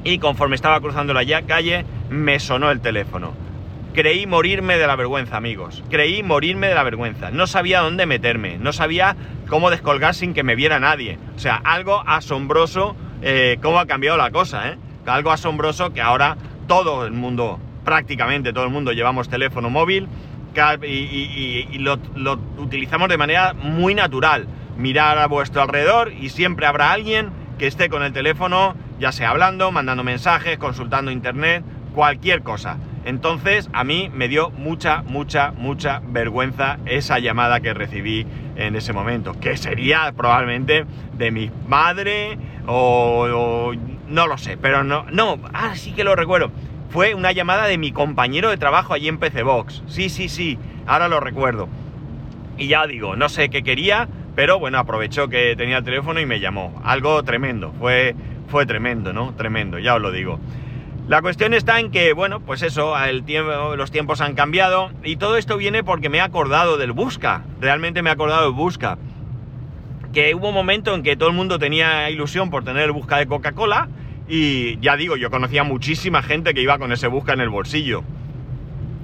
Y 0.04 0.18
conforme 0.18 0.56
estaba 0.56 0.82
cruzando 0.82 1.14
la 1.14 1.24
calle, 1.44 1.86
me 2.10 2.40
sonó 2.40 2.70
el 2.72 2.82
teléfono. 2.82 3.34
Creí 3.94 4.26
morirme 4.26 4.78
de 4.78 4.88
la 4.88 4.96
vergüenza, 4.96 5.38
amigos. 5.38 5.84
Creí 5.90 6.24
morirme 6.24 6.68
de 6.68 6.76
la 6.76 6.84
vergüenza. 6.84 7.32
No 7.32 7.48
sabía 7.48 7.82
dónde 7.82 8.06
meterme. 8.06 8.58
No 8.58 8.74
sabía 8.74 9.16
cómo 9.48 9.70
descolgar 9.70 10.16
sin 10.16 10.34
que 10.34 10.44
me 10.44 10.56
viera 10.56 10.80
nadie. 10.80 11.20
O 11.36 11.40
sea, 11.40 11.62
algo 11.64 12.04
asombroso 12.06 12.96
eh, 13.26 13.58
cómo 13.62 13.80
ha 13.80 13.86
cambiado 13.86 14.18
la 14.18 14.32
cosa, 14.32 14.68
¿eh? 14.70 14.78
Algo 15.06 15.32
asombroso 15.32 15.94
que 15.94 16.02
ahora 16.02 16.36
todo 16.68 17.06
el 17.06 17.14
mundo, 17.14 17.58
prácticamente 17.86 18.52
todo 18.52 18.66
el 18.66 18.70
mundo, 18.70 18.92
llevamos 18.92 19.30
teléfono 19.30 19.70
móvil 19.70 20.10
y, 20.86 21.78
lo, 21.80 21.98
utilizamos 22.58 23.08
de 23.08 23.18
manera 23.18 23.54
muy 23.54 23.96
natural. 23.96 24.48
Mirar 24.78 25.18
a 25.20 25.28
vuestro 25.28 25.62
alrededor 25.62 26.12
y 26.12 26.30
siempre 26.30 26.66
habrá 26.66 26.92
alguien 26.92 27.30
que 27.58 27.68
esté 27.68 27.88
con 27.88 28.04
el 28.04 28.12
teléfono, 28.12 28.76
ya 29.00 29.14
sea 29.14 29.30
hablando, 29.30 29.72
mandando 29.72 30.04
mensajes, 30.04 30.58
consultando 30.58 31.10
internet, 31.10 31.64
cualquier 31.96 32.44
cosa. 32.44 32.78
Entonces 33.06 33.70
a 33.74 33.84
mí 33.84 34.10
me 34.14 34.28
dio 34.28 34.50
mucha, 34.52 35.02
mucha, 35.04 35.52
mucha 35.52 36.02
vergüenza 36.06 36.78
esa 36.86 37.20
llamada 37.20 37.60
que 37.60 37.74
recibí 37.74 38.26
en 38.56 38.76
ese 38.76 38.94
momento, 38.94 39.40
que 39.40 39.58
sería 39.58 40.14
probablemente 40.16 40.86
de 41.18 41.32
mi 41.32 41.52
madre 41.68 42.38
o, 42.66 43.74
no 44.08 44.28
lo 44.28 44.38
sé, 44.38 44.58
pero 44.58 44.84
no, 44.84 45.06
no, 45.12 45.40
ah, 45.54 45.76
sí 45.76 45.92
que 45.92 46.04
lo 46.04 46.16
recuerdo. 46.16 46.52
Fue 46.90 47.16
una 47.16 47.32
llamada 47.32 47.66
de 47.66 47.78
mi 47.78 47.92
compañero 47.92 48.50
de 48.50 48.58
trabajo 48.58 48.94
allí 48.94 49.08
en 49.08 49.18
PC 49.18 49.44
Box. 49.44 49.84
Sí, 49.88 50.10
sí, 50.10 50.30
sí, 50.30 50.60
ahora 50.86 51.08
lo 51.08 51.20
recuerdo. 51.20 51.68
Y 52.58 52.68
ya 52.68 52.86
digo, 52.86 53.16
no 53.16 53.30
sé 53.30 53.50
qué 53.50 53.64
quería, 53.64 54.08
pero 54.36 54.60
bueno, 54.60 54.78
aprovechó 54.78 55.28
que 55.28 55.56
tenía 55.56 55.80
el 55.80 55.84
teléfono 55.84 56.20
y 56.20 56.26
me 56.26 56.40
llamó. 56.40 56.80
Algo 56.84 57.24
tremendo, 57.24 57.74
fue, 57.80 58.16
fue 58.48 58.66
tremendo, 58.66 59.12
¿no? 59.12 59.34
Tremendo, 59.34 59.80
ya 59.80 59.96
os 59.96 60.02
lo 60.02 60.12
digo. 60.12 60.40
La 61.08 61.22
cuestión 61.22 61.54
está 61.54 61.82
en 61.82 61.92
que, 61.92 62.14
bueno, 62.14 62.40
pues 62.40 62.62
eso, 62.62 62.96
los 63.76 63.92
tiempos 63.92 64.22
han 64.22 64.36
cambiado 64.36 64.90
y 65.04 65.18
todo 65.18 65.36
esto 65.36 65.58
viene 65.58 65.84
porque 65.84 66.08
me 66.08 66.20
he 66.20 66.22
acordado 66.22 66.78
del 66.78 66.94
Busca, 66.94 67.44
realmente 67.60 68.02
me 68.02 68.10
he 68.10 68.14
acordado 68.14 68.44
del 68.44 68.54
Busca. 68.54 68.98
Que 70.14 70.34
hubo 70.34 70.48
un 70.48 70.54
momento 70.54 70.96
en 70.96 71.04
que 71.04 71.18
todo 71.18 71.28
el 71.28 71.36
mundo 71.36 71.60
tenía 71.60 72.10
ilusión 72.10 72.50
por 72.50 72.64
tener 72.64 72.84
el 72.84 72.94
Busca 72.94 73.18
de 73.18 73.28
Coca-Cola 73.28 73.90
y 74.30 74.80
ya 74.80 74.96
digo, 74.96 75.18
yo 75.18 75.30
conocía 75.30 75.66
muchísima 75.66 76.24
gente 76.24 76.54
que 76.54 76.62
iba 76.62 76.78
con 76.78 76.94
ese 76.94 77.08
Busca 77.08 77.34
en 77.34 77.42
el 77.42 77.50
bolsillo. 77.50 78.04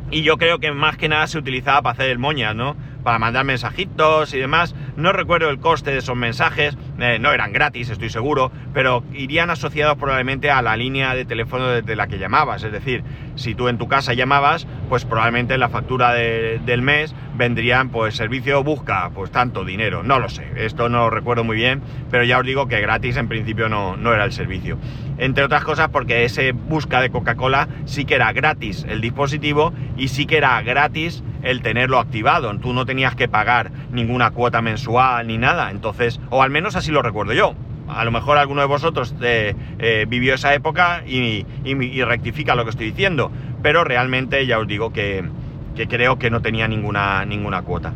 Y 0.10 0.22
yo 0.22 0.38
creo 0.38 0.60
que 0.60 0.72
más 0.72 0.96
que 0.96 1.10
nada 1.10 1.28
se 1.28 1.38
utilizaba 1.38 1.82
para 1.82 1.94
hacer 1.94 2.10
el 2.10 2.18
moña, 2.18 2.54
¿no? 2.54 2.78
Para 3.04 3.20
mandar 3.20 3.44
mensajitos 3.44 4.34
y 4.34 4.40
demás. 4.40 4.74
No 4.96 5.12
recuerdo 5.12 5.50
el 5.50 5.60
coste 5.60 5.92
de 5.92 5.98
esos 5.98 6.16
mensajes, 6.16 6.78
eh, 7.02 7.20
no 7.20 7.32
eran 7.32 7.54
gratis, 7.54 7.90
estoy 7.90 8.10
seguro, 8.10 8.52
pero 8.74 9.04
irían 9.14 9.50
asociados 9.50 9.98
probablemente 9.98 10.52
a 10.52 10.62
la 10.62 10.76
línea 10.76 11.16
de 11.16 11.26
teléfono 11.26 11.68
desde 11.68 11.96
la 11.96 12.08
que 12.08 12.20
llamabas. 12.20 12.64
Es 12.64 12.72
decir, 12.72 13.04
si 13.36 13.56
tú 13.56 13.68
en 13.68 13.78
tu 13.78 13.88
casa 13.88 14.14
llamabas, 14.14 14.68
pues 14.90 15.06
probablemente 15.06 15.54
en 15.54 15.60
la 15.60 15.70
factura 15.70 16.14
del 16.14 16.82
mes 16.82 17.16
vendrían, 17.36 17.90
pues 17.90 18.16
servicio 18.16 18.64
busca, 18.64 19.10
pues 19.14 19.32
tanto 19.32 19.64
dinero. 19.64 20.04
No 20.04 20.20
lo 20.20 20.30
sé, 20.30 20.46
esto 20.58 20.90
no 20.90 21.00
lo 21.00 21.10
recuerdo 21.10 21.44
muy 21.44 21.56
bien, 21.56 21.82
pero 22.12 22.24
ya 22.24 22.40
os 22.40 22.46
digo 22.46 22.68
que 22.68 22.82
gratis 22.82 23.18
en 23.18 23.28
principio 23.28 23.70
no, 23.70 23.96
no 23.96 24.14
era 24.14 24.26
el 24.26 24.32
servicio. 24.32 24.78
Entre 25.18 25.44
otras 25.44 25.64
cosas 25.64 25.90
porque 25.90 26.24
ese 26.24 26.54
busca 26.54 27.02
de 27.02 27.10
Coca-Cola 27.10 27.68
sí 27.86 28.06
que 28.06 28.16
era 28.16 28.32
gratis 28.32 28.86
el 28.88 29.02
dispositivo 29.02 29.74
y 29.98 30.08
sí 30.08 30.26
que 30.26 30.38
era 30.38 30.62
gratis 30.62 31.24
el 31.44 31.62
tenerlo 31.62 32.00
activado. 32.00 32.54
Tú 32.60 32.74
no 32.74 32.86
tenías 32.86 33.16
que 33.16 33.28
pagar 33.28 33.72
ninguna 33.92 34.32
cuota 34.32 34.62
mensual 34.62 35.28
ni 35.28 35.38
nada. 35.38 35.72
Entonces, 35.72 36.20
o 36.30 36.42
al 36.42 36.50
menos 36.50 36.76
así 36.76 36.89
lo 36.92 37.02
recuerdo 37.02 37.34
yo. 37.34 37.56
A 37.88 38.06
lo 38.06 38.12
mejor 38.12 38.38
alguno 38.38 38.62
de 38.62 38.68
vosotros 38.68 39.16
eh, 39.22 39.56
eh, 39.80 40.06
vivió 40.08 40.36
esa 40.36 40.54
época 40.54 41.04
y, 41.08 41.46
rectifica 42.04 42.56
lo 42.56 42.64
que 42.64 42.70
estoy 42.72 42.88
diciendo. 42.88 43.32
Pero 43.64 43.84
realmente 43.84 44.46
ya 44.46 44.60
os 44.60 44.68
digo 44.68 44.94
que, 44.94 45.24
creo 45.88 46.20
que 46.20 46.30
no 46.30 46.42
tenía 46.42 46.68
ninguna, 46.68 47.26
ninguna 47.26 47.64
cuota. 47.64 47.94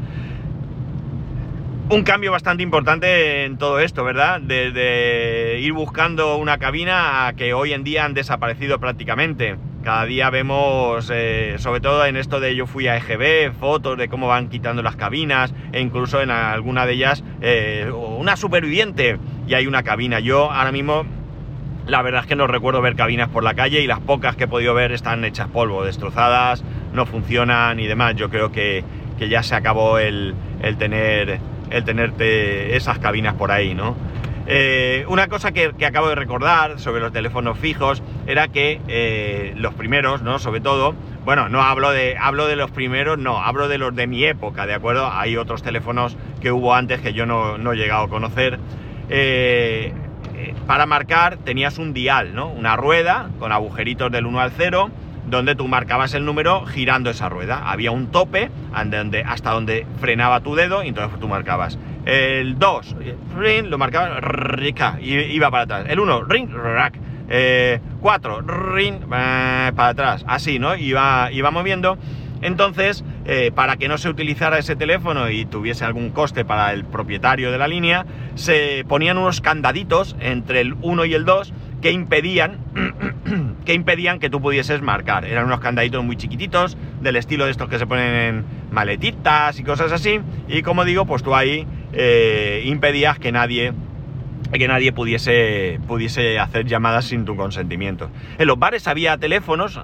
Un 1.90 2.04
cambio 2.04 2.32
bastante 2.32 2.64
importante 2.64 3.44
en 3.44 3.58
todo 3.58 3.80
esto, 3.80 4.04
¿verdad? 4.04 4.42
de 4.42 5.60
ir 5.62 5.74
buscando 5.74 6.38
una 6.38 6.58
cabina 6.58 7.28
a 7.28 7.34
que 7.34 7.54
hoy 7.54 7.74
en 7.74 7.84
día 7.84 8.06
han 8.06 8.14
desaparecido 8.14 8.80
prácticamente. 8.80 9.58
Cada 9.84 10.06
día 10.06 10.30
vemos, 10.30 11.12
eh, 11.14 11.56
sobre 11.58 11.82
todo 11.82 12.06
en 12.06 12.16
esto 12.16 12.40
de 12.40 12.56
yo 12.56 12.68
fui 12.68 12.88
a 12.88 12.96
EGB, 12.96 13.52
fotos 13.52 13.98
de 13.98 14.08
cómo 14.08 14.30
van 14.30 14.48
quitando 14.48 14.82
las 14.82 14.96
cabinas 14.96 15.54
e 15.74 15.82
incluso 15.82 16.22
en 16.22 16.32
alguna 16.32 16.86
de 16.86 16.94
ellas 16.94 17.22
eh, 17.42 17.92
una 17.94 18.38
superviviente 18.38 19.18
y 19.46 19.56
hay 19.56 19.68
una 19.68 19.84
cabina. 19.84 20.22
Yo 20.22 20.50
ahora 20.50 20.72
mismo 20.72 21.04
la 21.86 22.02
verdad 22.02 22.22
es 22.22 22.28
que 22.28 22.38
no 22.38 22.48
recuerdo 22.48 22.82
ver 22.82 22.96
cabinas 22.96 23.28
por 23.28 23.44
la 23.44 23.56
calle 23.56 23.82
y 23.82 23.88
las 23.88 24.00
pocas 24.00 24.38
que 24.38 24.46
he 24.46 24.48
podido 24.48 24.74
ver 24.74 24.94
están 24.94 25.26
hechas 25.26 25.50
polvo, 25.50 25.84
destrozadas, 25.84 26.64
no 26.94 27.06
funcionan 27.06 27.78
y 27.82 27.86
demás. 27.86 28.16
Yo 28.16 28.30
creo 28.30 28.54
que, 28.54 28.86
ya 29.20 29.44
se 29.44 29.56
acabó 29.56 30.00
el, 30.00 30.34
el 30.62 30.78
tener 30.78 31.40
el 31.72 31.84
tenerte 31.84 32.76
esas 32.76 33.00
cabinas 33.00 33.34
por 33.34 33.52
ahí, 33.52 33.74
¿no? 33.74 33.96
Eh, 34.46 35.06
una 35.08 35.28
cosa 35.28 35.52
que, 35.52 35.74
acabo 35.86 36.10
de 36.10 36.16
recordar 36.16 36.80
sobre 36.80 37.02
los 37.02 37.14
teléfonos 37.14 37.58
fijos 37.58 38.04
era 38.28 38.50
que 38.50 38.82
eh, 38.88 39.54
los 39.56 39.74
primeros, 39.74 40.22
¿no? 40.22 40.40
Sobre 40.40 40.60
todo, 40.60 40.96
bueno, 41.24 41.48
no 41.50 41.62
hablo 41.62 41.92
de, 41.92 42.18
hablo 42.20 42.48
de 42.48 42.56
los 42.56 42.72
primeros, 42.72 43.18
no, 43.18 43.42
hablo 43.42 43.68
de 43.68 43.78
los 43.78 43.96
de 43.96 44.08
mi 44.08 44.24
época, 44.26 44.66
¿de 44.66 44.74
acuerdo? 44.74 45.10
Hay 45.12 45.38
otros 45.38 45.64
teléfonos 45.64 46.18
que 46.42 46.52
hubo 46.52 46.74
antes 46.74 47.00
que 47.00 47.14
yo 47.14 47.26
no, 47.26 47.72
he 47.72 47.76
llegado 47.76 48.04
a 48.04 48.10
conocer. 48.10 48.60
Eh, 49.10 49.94
para 50.68 50.86
marcar 50.86 51.38
tenías 51.38 51.78
un 51.78 51.94
dial, 51.94 52.36
¿no? 52.36 52.48
Una 52.48 52.76
rueda 52.76 53.30
con 53.40 53.52
agujeritos 53.52 54.12
del 54.12 54.26
1 54.26 54.40
al 54.40 54.52
0 54.52 54.92
donde 55.26 55.56
tú 55.56 55.68
marcabas 55.68 56.14
el 56.14 56.26
número 56.26 56.66
girando 56.66 57.10
esa 57.10 57.30
rueda. 57.30 57.70
Había 57.72 57.92
un 57.92 58.08
tope 58.08 58.52
hasta 59.26 59.52
donde 59.52 59.86
frenaba 60.00 60.42
tu 60.42 60.56
dedo 60.56 60.84
y 60.84 60.90
entonces 60.90 61.20
tú 61.20 61.28
marcabas. 61.28 61.78
El 62.06 62.60
2, 62.60 62.96
ring, 63.38 63.68
lo 63.68 63.78
marcaba, 63.78 64.20
rica, 64.20 64.98
y 65.02 65.14
iba 65.14 65.50
para 65.50 65.64
atrás. 65.64 65.86
El 65.90 66.00
1, 66.00 66.24
ring, 66.26 66.50
rack. 66.52 67.00
4, 68.02 68.42
ring, 68.42 68.96
eh, 69.04 69.72
para 69.76 69.88
atrás. 69.88 70.26
Así, 70.28 70.60
¿no? 70.60 70.76
Iba, 70.76 71.32
iba 71.32 71.52
moviendo. 71.52 71.98
Entonces, 72.42 73.06
eh, 73.26 73.52
para 73.56 73.78
que 73.78 73.88
no 73.88 73.98
se 73.98 74.10
utilizara 74.10 74.60
ese 74.60 74.76
teléfono 74.76 75.30
y 75.30 75.46
tuviese 75.46 75.86
algún 75.86 76.10
coste 76.10 76.44
para 76.44 76.74
el 76.74 76.84
propietario 76.84 77.52
de 77.52 77.58
la 77.58 77.70
línea, 77.70 78.06
se 78.36 78.84
ponían 78.88 79.18
unos 79.18 79.40
candaditos 79.40 80.18
entre 80.20 80.60
el 80.60 80.76
1 80.82 81.06
y 81.06 81.14
el 81.14 81.24
2 81.24 81.54
que 81.82 81.92
impedían 81.92 82.58
que 83.66 83.74
impedían 83.74 84.20
que 84.20 84.30
tú 84.30 84.42
pudieses 84.42 84.82
marcar. 84.82 85.24
Eran 85.24 85.46
unos 85.46 85.62
candaditos 85.62 86.04
muy 86.04 86.18
chiquititos, 86.18 86.78
del 87.02 87.16
estilo 87.16 87.46
de 87.46 87.52
estos 87.52 87.70
que 87.70 87.80
se 87.80 87.88
ponen 87.88 88.14
en 88.14 88.46
maletitas 88.72 89.58
y 89.60 89.64
cosas 89.64 89.94
así. 89.94 90.20
Y 90.50 90.62
como 90.64 90.84
digo, 90.84 91.06
pues 91.06 91.24
tú 91.24 91.34
ahí 91.34 91.66
eh, 91.94 92.64
impedías 92.66 93.20
que 93.20 93.32
nadie 93.32 93.74
que 94.52 94.68
nadie 94.68 94.92
pudiese, 94.92 95.80
pudiese 95.88 96.40
hacer 96.40 96.68
llamadas 96.68 97.06
sin 97.06 97.26
tu 97.26 97.36
consentimiento. 97.36 98.12
En 98.38 98.46
los 98.46 98.60
bares 98.60 98.88
había 98.88 99.18
teléfonos 99.18 99.80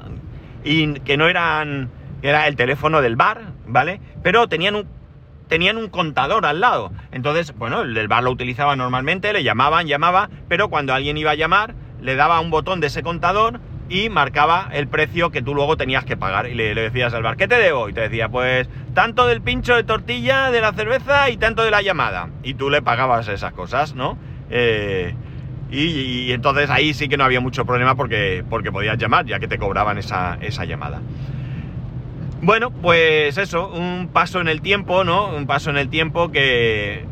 y 0.64 0.94
que 1.00 1.18
no 1.18 1.28
eran 1.28 1.90
era 2.22 2.48
el 2.48 2.56
teléfono 2.56 3.02
del 3.02 3.16
bar, 3.16 3.54
¿vale? 3.66 4.00
Pero 4.22 4.48
tenían 4.48 4.76
un 4.76 4.86
tenían 5.48 5.78
un 5.78 5.90
contador 5.90 6.46
al 6.46 6.60
lado. 6.62 6.92
Entonces, 7.12 7.56
bueno, 7.58 7.82
el 7.82 8.08
bar 8.08 8.24
lo 8.24 8.32
utilizaba 8.32 8.76
normalmente, 8.76 9.34
le 9.34 9.44
llamaban, 9.44 9.88
llamaba, 9.88 10.30
pero 10.48 10.70
cuando 10.70 10.94
alguien 10.94 11.18
iba 11.18 11.32
a 11.32 11.36
llamar, 11.36 11.74
le 12.02 12.16
daba 12.16 12.40
un 12.40 12.52
botón 12.52 12.80
de 12.80 12.88
ese 12.88 13.02
contador 13.02 13.60
y 13.90 14.10
marcaba 14.10 14.70
el 14.72 14.88
precio 14.88 15.32
que 15.32 15.42
tú 15.42 15.56
luego 15.56 15.76
tenías 15.76 16.06
que 16.06 16.16
pagar. 16.16 16.48
Y 16.48 16.54
le, 16.54 16.76
decías 16.76 17.14
al 17.14 17.24
bar, 17.24 17.36
¿qué 17.36 17.48
te 17.48 17.56
debo? 17.56 17.90
Y 17.90 17.94
te 17.94 18.02
decía, 18.02 18.30
pues 18.30 18.70
tanto 18.94 19.28
del 19.28 19.42
pincho 19.42 19.76
de 19.76 19.84
tortilla, 19.84 20.52
de 20.52 20.62
la 20.62 20.74
cerveza 20.74 21.30
y 21.30 21.38
tanto 21.38 21.64
de 21.64 21.72
la 21.72 21.82
llamada. 21.82 22.30
Y 22.44 22.54
tú 22.54 22.70
le 22.70 22.82
pagabas 22.82 23.28
esas 23.28 23.54
cosas, 23.54 23.96
¿no? 23.96 24.18
Eh, 24.52 25.14
y, 25.72 26.32
entonces 26.32 26.70
ahí 26.70 26.94
sí 26.94 27.10
que 27.10 27.18
no 27.18 27.24
había 27.24 27.42
mucho 27.42 27.66
problema 27.66 27.96
porque, 27.96 28.44
porque 28.50 28.72
podías 28.72 28.98
llamar, 28.98 29.26
ya 29.26 29.40
que 29.40 29.48
te 29.48 29.58
cobraban 29.58 29.98
esa, 29.98 30.38
esa 30.42 30.66
llamada. 30.66 31.02
Bueno, 32.42 32.72
pues 32.72 33.38
eso, 33.38 33.68
un 33.70 34.10
paso 34.14 34.40
en 34.40 34.48
el 34.48 34.62
tiempo, 34.62 35.04
¿no? 35.04 35.28
Un 35.36 35.46
paso 35.46 35.70
en 35.70 35.78
el 35.78 35.90
tiempo 35.90 36.32
que, 36.32 37.06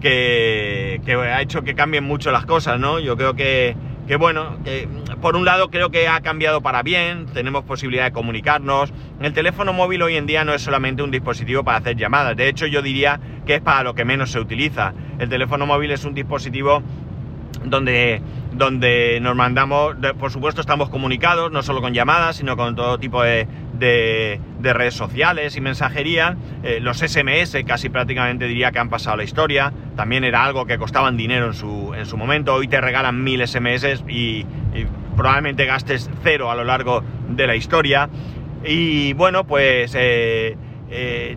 que, 0.00 1.00
que 1.04 1.14
ha 1.14 1.40
hecho 1.40 1.62
que 1.62 1.74
cambien 1.74 2.04
mucho 2.04 2.30
las 2.32 2.44
cosas, 2.44 2.78
¿no? 2.78 3.00
Yo 3.00 3.16
creo 3.16 3.34
que, 3.34 3.74
que 4.08 4.16
bueno, 4.16 4.56
que 4.64 4.88
por 5.20 5.36
un 5.36 5.44
lado 5.44 5.68
creo 5.68 5.90
que 5.90 6.08
ha 6.08 6.22
cambiado 6.22 6.62
para 6.62 6.82
bien, 6.82 7.26
tenemos 7.26 7.64
posibilidad 7.64 8.04
de 8.04 8.12
comunicarnos. 8.12 8.90
El 9.20 9.34
teléfono 9.34 9.74
móvil 9.74 10.00
hoy 10.00 10.16
en 10.16 10.24
día 10.26 10.44
no 10.44 10.54
es 10.54 10.62
solamente 10.62 11.02
un 11.02 11.10
dispositivo 11.10 11.62
para 11.62 11.78
hacer 11.78 11.94
llamadas, 11.96 12.34
de 12.34 12.48
hecho 12.48 12.66
yo 12.66 12.80
diría 12.80 13.20
que 13.46 13.56
es 13.56 13.60
para 13.60 13.82
lo 13.82 13.94
que 13.94 14.06
menos 14.06 14.32
se 14.32 14.40
utiliza. 14.40 14.94
El 15.18 15.28
teléfono 15.28 15.66
móvil 15.66 15.90
es 15.90 16.06
un 16.06 16.14
dispositivo 16.14 16.82
donde, 17.64 18.22
donde 18.52 19.18
nos 19.20 19.36
mandamos, 19.36 19.96
por 20.18 20.30
supuesto 20.30 20.62
estamos 20.62 20.88
comunicados, 20.88 21.52
no 21.52 21.62
solo 21.62 21.82
con 21.82 21.92
llamadas, 21.92 22.36
sino 22.36 22.56
con 22.56 22.74
todo 22.74 22.98
tipo 22.98 23.22
de, 23.22 23.46
de, 23.78 24.40
redes 24.60 24.94
sociales 24.94 25.56
y 25.56 25.60
mensajería. 25.60 26.36
Eh, 26.62 26.78
los 26.80 26.98
SMS 26.98 27.56
casi 27.66 27.88
prácticamente 27.88 28.46
diría 28.46 28.72
que 28.72 28.78
han 28.78 28.88
pasado 28.88 29.16
la 29.16 29.24
historia. 29.24 29.72
También 29.96 30.24
era 30.24 30.44
algo 30.44 30.66
que 30.66 30.78
costaban 30.78 31.16
dinero 31.16 31.46
en 31.46 31.54
su, 31.54 31.94
en 31.94 32.06
su 32.06 32.16
momento. 32.16 32.54
Hoy 32.54 32.68
te 32.68 32.80
regalan 32.80 33.22
mil 33.22 33.46
SMS 33.46 34.04
y, 34.08 34.46
probablemente 35.16 35.66
gastes 35.66 36.08
cero 36.22 36.48
a 36.48 36.54
lo 36.54 36.62
largo 36.62 37.02
de 37.28 37.46
la 37.46 37.56
historia. 37.56 38.08
Y 38.64 39.12
bueno, 39.14 39.44
pues... 39.44 39.94
Eh, 39.96 40.56
eh, 40.90 41.36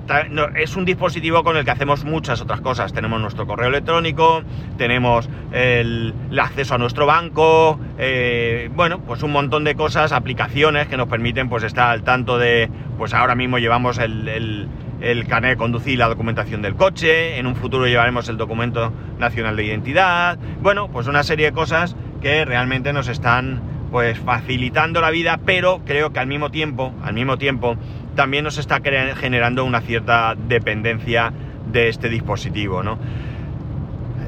es 0.56 0.76
un 0.76 0.86
dispositivo 0.86 1.44
con 1.44 1.58
el 1.58 1.66
que 1.66 1.72
hacemos 1.72 2.06
muchas 2.06 2.42
otras 2.42 2.62
cosas. 2.62 2.94
Tenemos 2.94 3.20
nuestro 3.20 3.46
correo 3.46 3.70
electrónico, 3.70 4.44
tenemos 4.78 5.30
el, 5.52 6.14
acceso 6.40 6.76
a 6.76 6.78
nuestro 6.78 7.06
banco, 7.06 7.80
eh, 7.98 8.70
bueno, 8.74 9.00
pues 9.00 9.24
un 9.24 9.32
montón 9.32 9.64
de 9.64 9.76
cosas, 9.76 10.12
aplicaciones 10.12 10.88
que 10.88 10.98
nos 10.98 11.08
permiten 11.08 11.50
pues 11.50 11.64
estar 11.64 11.90
al 11.90 12.04
tanto 12.04 12.38
de, 12.38 12.70
pues 12.98 13.14
ahora 13.14 13.36
mismo 13.36 13.58
llevamos 13.60 13.98
el, 14.00 14.28
el, 14.28 14.68
el 15.02 15.28
carnet 15.28 15.52
de 15.52 15.58
conducir 15.58 15.94
y 15.94 15.98
la 15.98 16.08
documentación 16.08 16.62
del 16.62 16.76
coche, 16.76 17.38
en 17.38 17.48
un 17.48 17.56
futuro 17.56 17.88
llevaremos 17.88 18.30
el 18.30 18.38
documento 18.38 18.94
nacional 19.20 19.56
de 19.56 19.66
identidad, 19.66 20.38
bueno, 20.62 20.90
pues 20.92 21.08
una 21.08 21.24
serie 21.24 21.48
de 21.48 21.52
cosas 21.52 21.96
que 22.22 22.46
realmente 22.46 22.94
nos 22.94 23.08
están 23.08 23.62
pues 23.92 24.18
facilitando 24.20 25.02
la 25.02 25.12
vida, 25.12 25.42
pero 25.46 25.82
creo 25.86 26.14
que 26.14 26.20
al 26.20 26.28
mismo 26.28 26.50
tiempo, 26.50 26.94
al 27.04 27.14
mismo 27.14 27.38
tiempo, 27.38 27.76
también 28.22 28.44
nos 28.44 28.60
está 28.60 28.82
generando 28.84 29.66
una 29.66 29.82
cierta 29.82 30.36
dependencia 30.36 31.34
de 31.66 31.90
este 31.90 32.08
dispositivo, 32.08 32.84
¿no? 32.84 33.00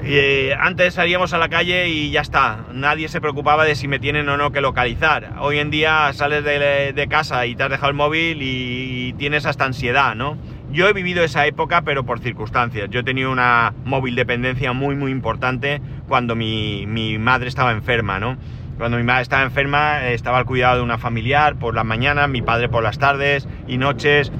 Eh, 0.03 0.51
antes 0.59 0.95
salíamos 0.95 1.31
a 1.33 1.37
la 1.37 1.47
calle 1.47 1.89
y 1.89 2.09
ya 2.09 2.21
está, 2.21 2.65
nadie 2.73 3.07
se 3.07 3.21
preocupaba 3.21 3.65
de 3.65 3.75
si 3.75 3.87
me 3.87 3.99
tienen 3.99 4.27
o 4.29 4.35
no 4.35 4.51
que 4.51 4.61
localizar. 4.61 5.33
Hoy 5.39 5.59
en 5.59 5.69
día 5.69 6.11
sales 6.13 6.43
de, 6.43 7.07
casa 7.07 7.45
y 7.45 7.55
te 7.55 7.61
has 7.61 7.69
dejado 7.69 7.91
el 7.91 7.95
móvil 7.95 8.39
y, 8.41 9.13
tienes 9.19 9.45
hasta 9.45 9.65
ansiedad, 9.65 10.15
¿no? 10.15 10.39
Yo 10.71 10.89
he 10.89 10.93
vivido 10.93 11.23
esa 11.23 11.45
época, 11.45 11.83
pero 11.83 12.03
por 12.03 12.17
circunstancias. 12.19 12.89
Yo 12.89 13.01
he 13.01 13.03
tenido 13.03 13.31
una 13.31 13.75
móvil 13.85 14.15
dependencia 14.15 14.73
muy, 14.73 14.95
muy 14.95 15.11
importante 15.11 15.81
cuando 16.07 16.35
mi, 16.35 16.87
mi 16.87 17.19
madre 17.19 17.47
estaba 17.47 17.73
enferma, 17.73 18.19
¿no? 18.19 18.39
Cuando 18.77 18.97
mi 18.97 19.03
madre 19.03 19.21
estaba 19.21 19.43
enferma, 19.43 20.09
estaba 20.09 20.39
al 20.39 20.45
cuidado 20.45 20.77
de 20.77 20.81
una 20.81 20.97
familiar 20.97 21.55
por 21.57 21.75
las 21.75 21.85
mañanas, 21.85 22.27
mi 22.27 22.41
padre 22.41 22.69
por 22.69 22.83
las 22.83 22.97
tardes 22.97 23.47
y 23.67 23.77
noches 23.77 24.31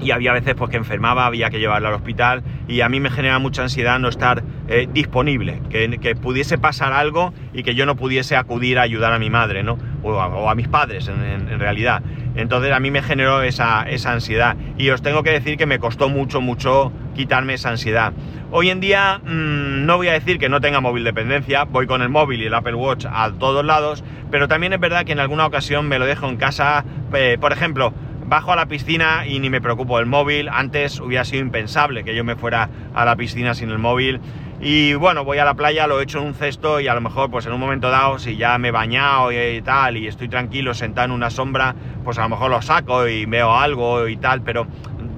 y 0.00 0.10
había 0.10 0.32
veces 0.32 0.54
pues 0.54 0.70
que 0.70 0.76
enfermaba, 0.76 1.26
había 1.26 1.50
que 1.50 1.58
llevarla 1.58 1.88
al 1.88 1.94
hospital 1.94 2.42
y 2.68 2.80
a 2.80 2.88
mí 2.88 3.00
me 3.00 3.10
genera 3.10 3.38
mucha 3.38 3.62
ansiedad 3.62 3.98
no 3.98 4.08
estar 4.08 4.42
eh, 4.68 4.88
disponible, 4.92 5.60
que, 5.70 6.16
pudiese 6.20 6.58
pasar 6.58 6.92
algo 6.92 7.32
y 7.52 7.62
que 7.62 7.74
yo 7.74 7.86
no 7.86 7.96
pudiese 7.96 8.36
acudir 8.36 8.78
a 8.78 8.82
ayudar 8.82 9.12
a 9.12 9.18
mi 9.18 9.30
madre, 9.30 9.62
¿no? 9.62 9.78
O 10.02 10.48
a, 10.48 10.54
mis 10.54 10.68
padres 10.68 11.08
en, 11.08 11.58
realidad. 11.58 12.02
Entonces 12.34 12.72
a 12.72 12.80
mí 12.80 12.90
me 12.90 13.02
generó 13.02 13.42
esa, 13.42 13.82
esa 13.82 14.12
ansiedad 14.12 14.56
y 14.78 14.90
os 14.90 15.02
tengo 15.02 15.22
que 15.22 15.30
decir 15.30 15.56
que 15.56 15.66
me 15.66 15.78
costó 15.78 16.08
mucho, 16.08 16.40
mucho 16.40 16.92
quitarme 17.14 17.54
esa 17.54 17.70
ansiedad. 17.70 18.12
Hoy 18.50 18.70
en 18.70 18.80
día 18.80 19.20
mm, 19.24 19.86
no 19.86 19.96
voy 19.96 20.08
a 20.08 20.12
decir 20.12 20.38
que 20.38 20.48
no 20.48 20.60
tenga 20.60 20.80
móvil 20.80 21.04
dependencia, 21.04 21.64
voy 21.64 21.86
con 21.86 22.02
el 22.02 22.08
móvil 22.08 22.42
y 22.42 22.46
el 22.46 22.54
Apple 22.54 22.74
Watch 22.74 23.06
a 23.10 23.30
todos 23.32 23.64
lados, 23.64 24.04
pero 24.30 24.48
también 24.48 24.72
es 24.72 24.80
verdad 24.80 25.04
que 25.04 25.12
en 25.12 25.20
alguna 25.20 25.46
ocasión 25.46 25.88
me 25.88 25.98
lo 25.98 26.06
dejo 26.06 26.28
en 26.28 26.36
casa, 26.36 26.84
eh, 27.14 27.38
por 27.40 27.52
ejemplo, 27.52 27.94
bajo 28.32 28.50
a 28.50 28.56
la 28.56 28.64
piscina 28.64 29.26
y 29.26 29.40
ni 29.40 29.50
me 29.50 29.60
preocupo 29.60 29.98
del 29.98 30.06
móvil. 30.06 30.48
Antes 30.48 31.00
hubiera 31.00 31.22
sido 31.22 31.42
impensable 31.42 32.02
que 32.02 32.14
yo 32.14 32.24
me 32.24 32.34
fuera 32.34 32.70
a 32.94 33.04
la 33.04 33.14
piscina 33.14 33.52
sin 33.52 33.68
el 33.68 33.76
móvil. 33.76 34.22
Y 34.58 34.94
bueno, 34.94 35.22
voy 35.22 35.36
a 35.36 35.44
la 35.44 35.52
playa, 35.52 35.86
lo 35.86 36.00
echo 36.00 36.18
en 36.18 36.28
un 36.28 36.34
cesto 36.34 36.80
y 36.80 36.88
a 36.88 36.94
lo 36.94 37.02
mejor 37.02 37.30
pues 37.30 37.44
en 37.44 37.52
un 37.52 37.60
momento 37.60 37.90
dado, 37.90 38.18
si 38.18 38.38
ya 38.38 38.56
me 38.56 38.68
he 38.68 38.70
bañado 38.70 39.32
y, 39.32 39.60
tal 39.60 39.98
y 39.98 40.06
estoy 40.06 40.30
tranquilo 40.30 40.72
sentado 40.72 41.04
en 41.04 41.10
una 41.10 41.28
sombra, 41.28 41.74
pues 42.04 42.16
a 42.16 42.22
lo 42.22 42.30
mejor 42.30 42.50
lo 42.50 42.62
saco 42.62 43.06
y 43.06 43.26
veo 43.26 43.54
algo 43.54 44.08
y 44.08 44.16
tal, 44.16 44.40
pero 44.40 44.66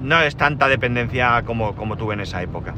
no 0.01 0.19
es 0.19 0.35
tanta 0.35 0.67
dependencia 0.67 1.41
como, 1.45 1.73
como 1.73 1.95
tuve 1.95 2.15
en 2.15 2.19
esa 2.19 2.43
época. 2.43 2.73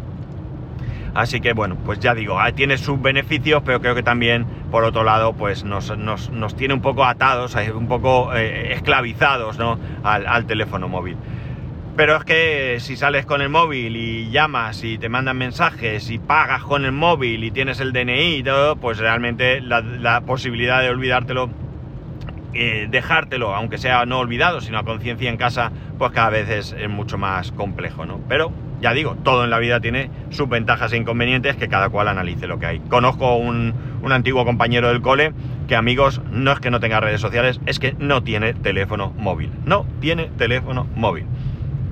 Así 1.18 1.42
que 1.42 1.54
bueno, 1.54 1.76
pues 1.84 1.98
ya 1.98 2.14
digo, 2.14 2.40
ah, 2.40 2.52
tiene 2.52 2.78
sus 2.78 3.02
beneficios, 3.02 3.64
pero 3.66 3.82
creo 3.82 3.96
que 3.96 4.04
también, 4.04 4.46
por 4.70 4.84
otro 4.84 5.04
lado, 5.04 5.34
pues 5.34 5.64
nos, 5.64 5.88
tiene 6.56 6.76
un 6.76 6.82
poco 6.82 7.06
atados, 7.06 7.58
un 7.74 7.88
poco 7.88 8.36
eh, 8.36 8.74
esclavizados 8.74 9.58
¿no? 9.58 9.80
al, 10.04 10.46
teléfono 10.46 10.88
móvil. 10.88 11.18
Pero 11.96 12.18
es 12.18 12.24
que 12.24 12.78
si 12.82 12.96
sales 12.96 13.26
con 13.26 13.42
el 13.42 13.50
móvil 13.50 13.98
y 13.98 14.30
llamas 14.30 14.84
y 14.84 15.00
te 15.00 15.10
mandan 15.10 15.40
mensajes 15.40 16.12
y 16.12 16.20
pagas 16.20 16.62
con 16.62 16.86
el 16.86 16.92
móvil 16.92 17.44
y 17.44 17.50
tienes 17.50 17.80
el 17.80 17.94
DNI 17.94 18.36
y 18.36 18.44
todo, 18.44 18.76
pues 18.76 19.00
realmente 19.00 19.60
la, 19.60 20.22
posibilidad 20.22 20.84
de 20.84 20.90
olvidártelo, 20.92 21.50
eh, 22.54 22.86
dejártelo, 22.92 23.56
aunque 23.56 23.80
sea 23.80 24.06
no 24.06 24.20
olvidado, 24.20 24.62
sino 24.62 24.78
a 24.78 24.84
conciencia 24.84 25.32
en 25.32 25.38
casa, 25.38 25.72
pues 25.98 26.12
cada 26.12 26.30
vez 26.30 26.48
es, 26.48 26.74
es 26.74 26.90
mucho 26.90 27.18
más 27.18 27.52
complejo, 27.54 28.06
¿no? 28.06 28.20
Pero 28.30 28.52
ya 28.82 28.94
digo, 28.94 29.16
todo 29.24 29.44
en 29.44 29.50
la 29.50 29.60
vida 29.60 29.80
tiene 29.80 30.10
sus 30.30 30.48
ventajas 30.48 30.94
e 30.94 30.98
inconvenientes 30.98 31.56
que 31.56 31.68
cada 31.68 31.90
cual 31.90 32.08
analice 32.08 32.48
lo 32.48 32.60
que 32.60 32.68
hay. 32.68 32.80
Conozco 32.80 33.36
un, 33.36 33.74
un 34.02 34.12
antiguo 34.12 34.46
compañero 34.46 34.90
del 34.90 35.02
cole 35.02 35.34
que 35.68 35.76
amigos, 35.76 36.22
no 36.32 36.52
es 36.52 36.60
que 36.60 36.70
no 36.70 36.80
tenga 36.80 37.00
redes 37.00 37.20
sociales, 37.20 37.60
es 37.66 37.80
que 37.80 37.96
no 38.00 38.24
tiene 38.24 38.54
teléfono 38.54 39.14
móvil. 39.18 39.52
No 39.66 39.86
tiene 40.00 40.30
teléfono 40.38 40.88
móvil. 40.96 41.26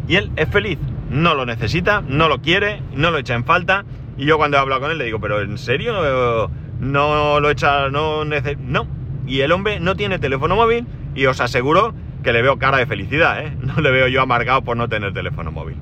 Y 0.08 0.16
él 0.16 0.32
es 0.36 0.48
feliz, 0.50 0.78
no 1.10 1.34
lo 1.34 1.46
necesita, 1.46 2.02
no 2.08 2.30
lo 2.30 2.42
quiere, 2.42 2.82
no 2.94 3.12
lo 3.12 3.18
echa 3.18 3.34
en 3.34 3.44
falta. 3.44 3.84
Y 4.18 4.26
yo 4.26 4.38
cuando 4.38 4.58
he 4.58 4.60
hablado 4.60 4.82
con 4.82 4.92
él 4.92 4.98
le 4.98 5.06
digo, 5.06 5.20
pero 5.20 5.42
¿en 5.42 5.58
serio? 5.58 6.50
No 6.80 7.40
lo 7.40 7.50
echa, 7.50 7.90
no 7.90 8.24
No. 8.24 8.88
Y 9.28 9.42
el 9.42 9.52
hombre 9.52 9.80
no 9.80 9.96
tiene 9.96 10.20
teléfono 10.20 10.56
móvil 10.56 10.86
y 11.16 11.26
os 11.26 11.42
aseguro 11.42 11.96
que 12.24 12.32
le 12.32 12.44
veo 12.44 12.60
cara 12.60 12.78
de 12.78 12.86
felicidad, 12.86 13.44
¿eh? 13.44 13.54
No 13.62 13.82
le 13.82 13.92
veo 13.92 14.08
yo 14.08 14.22
amargado 14.22 14.62
por 14.62 14.78
no 14.78 14.88
tener 14.88 15.14
teléfono 15.14 15.52
móvil 15.52 15.78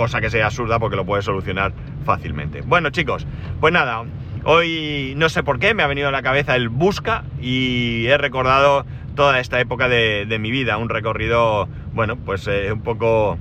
cosa 0.00 0.22
que 0.22 0.30
sea 0.30 0.46
absurda 0.46 0.78
porque 0.78 0.96
lo 0.96 1.04
puedes 1.04 1.26
solucionar 1.26 1.74
fácilmente. 2.06 2.62
Bueno 2.62 2.88
chicos, 2.88 3.26
pues 3.60 3.70
nada, 3.70 4.02
hoy 4.44 5.12
no 5.18 5.28
sé 5.28 5.42
por 5.42 5.58
qué 5.58 5.74
me 5.74 5.82
ha 5.82 5.86
venido 5.86 6.08
a 6.08 6.10
la 6.10 6.22
cabeza 6.22 6.56
el 6.56 6.70
busca 6.70 7.24
y 7.38 8.06
he 8.06 8.16
recordado 8.16 8.86
toda 9.14 9.40
esta 9.40 9.60
época 9.60 9.90
de, 9.90 10.38
mi 10.40 10.50
vida, 10.50 10.78
un 10.78 10.88
recorrido, 10.88 11.68
bueno, 11.92 12.16
pues 12.16 12.48
eh, 12.48 12.72
un 12.72 12.80
poco... 12.80 13.38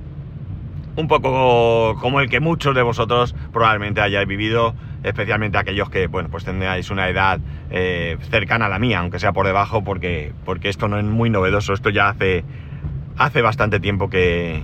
Un 0.98 1.08
poco 1.08 1.96
como 2.02 2.20
el 2.20 2.30
que 2.30 2.42
muchos 2.42 2.76
de 2.76 2.82
vosotros 2.82 3.34
probablemente 3.54 4.02
hayáis 4.02 4.28
vivido, 4.28 4.76
especialmente 5.04 5.58
aquellos 5.58 5.90
que, 5.90 6.08
bueno, 6.08 6.28
pues 6.30 6.44
tengáis 6.44 6.90
una 6.90 7.08
edad 7.08 7.40
eh, 7.70 8.18
cercana 8.30 8.66
a 8.66 8.70
la 8.70 8.80
mía, 8.80 9.00
aunque 9.00 9.18
sea 9.18 9.32
por 9.32 9.46
debajo, 9.46 9.82
porque, 9.82 10.34
porque 10.44 10.68
esto 10.68 10.90
no 10.90 11.00
es 11.00 11.06
muy 11.06 11.30
novedoso, 11.30 11.72
esto 11.72 11.90
ya 11.90 12.10
hace, 12.10 12.44
hace 13.18 13.42
bastante 13.42 13.80
tiempo 13.80 14.10
que, 14.10 14.62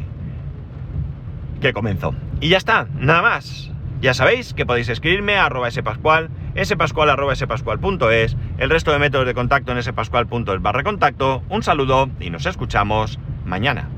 que 1.61 1.73
comenzó. 1.73 2.13
Y 2.41 2.49
ya 2.49 2.57
está, 2.57 2.87
nada 2.99 3.21
más. 3.21 3.71
Ya 4.01 4.13
sabéis 4.13 4.53
que 4.53 4.65
podéis 4.65 4.89
escribirme 4.89 5.37
a 5.37 5.45
arroba 5.45 5.71
spascual, 5.71 6.29
spascual 6.63 7.09
arroba 7.09 7.35
spascual.es, 7.35 8.37
el 8.57 8.69
resto 8.69 8.91
de 8.91 8.99
métodos 8.99 9.25
de 9.25 9.33
contacto 9.33 9.71
en 9.71 9.81
spascual.es 9.81 10.61
barra 10.61 10.83
contacto. 10.83 11.43
Un 11.49 11.63
saludo 11.63 12.09
y 12.19 12.29
nos 12.29 12.45
escuchamos 12.45 13.19
mañana. 13.45 13.89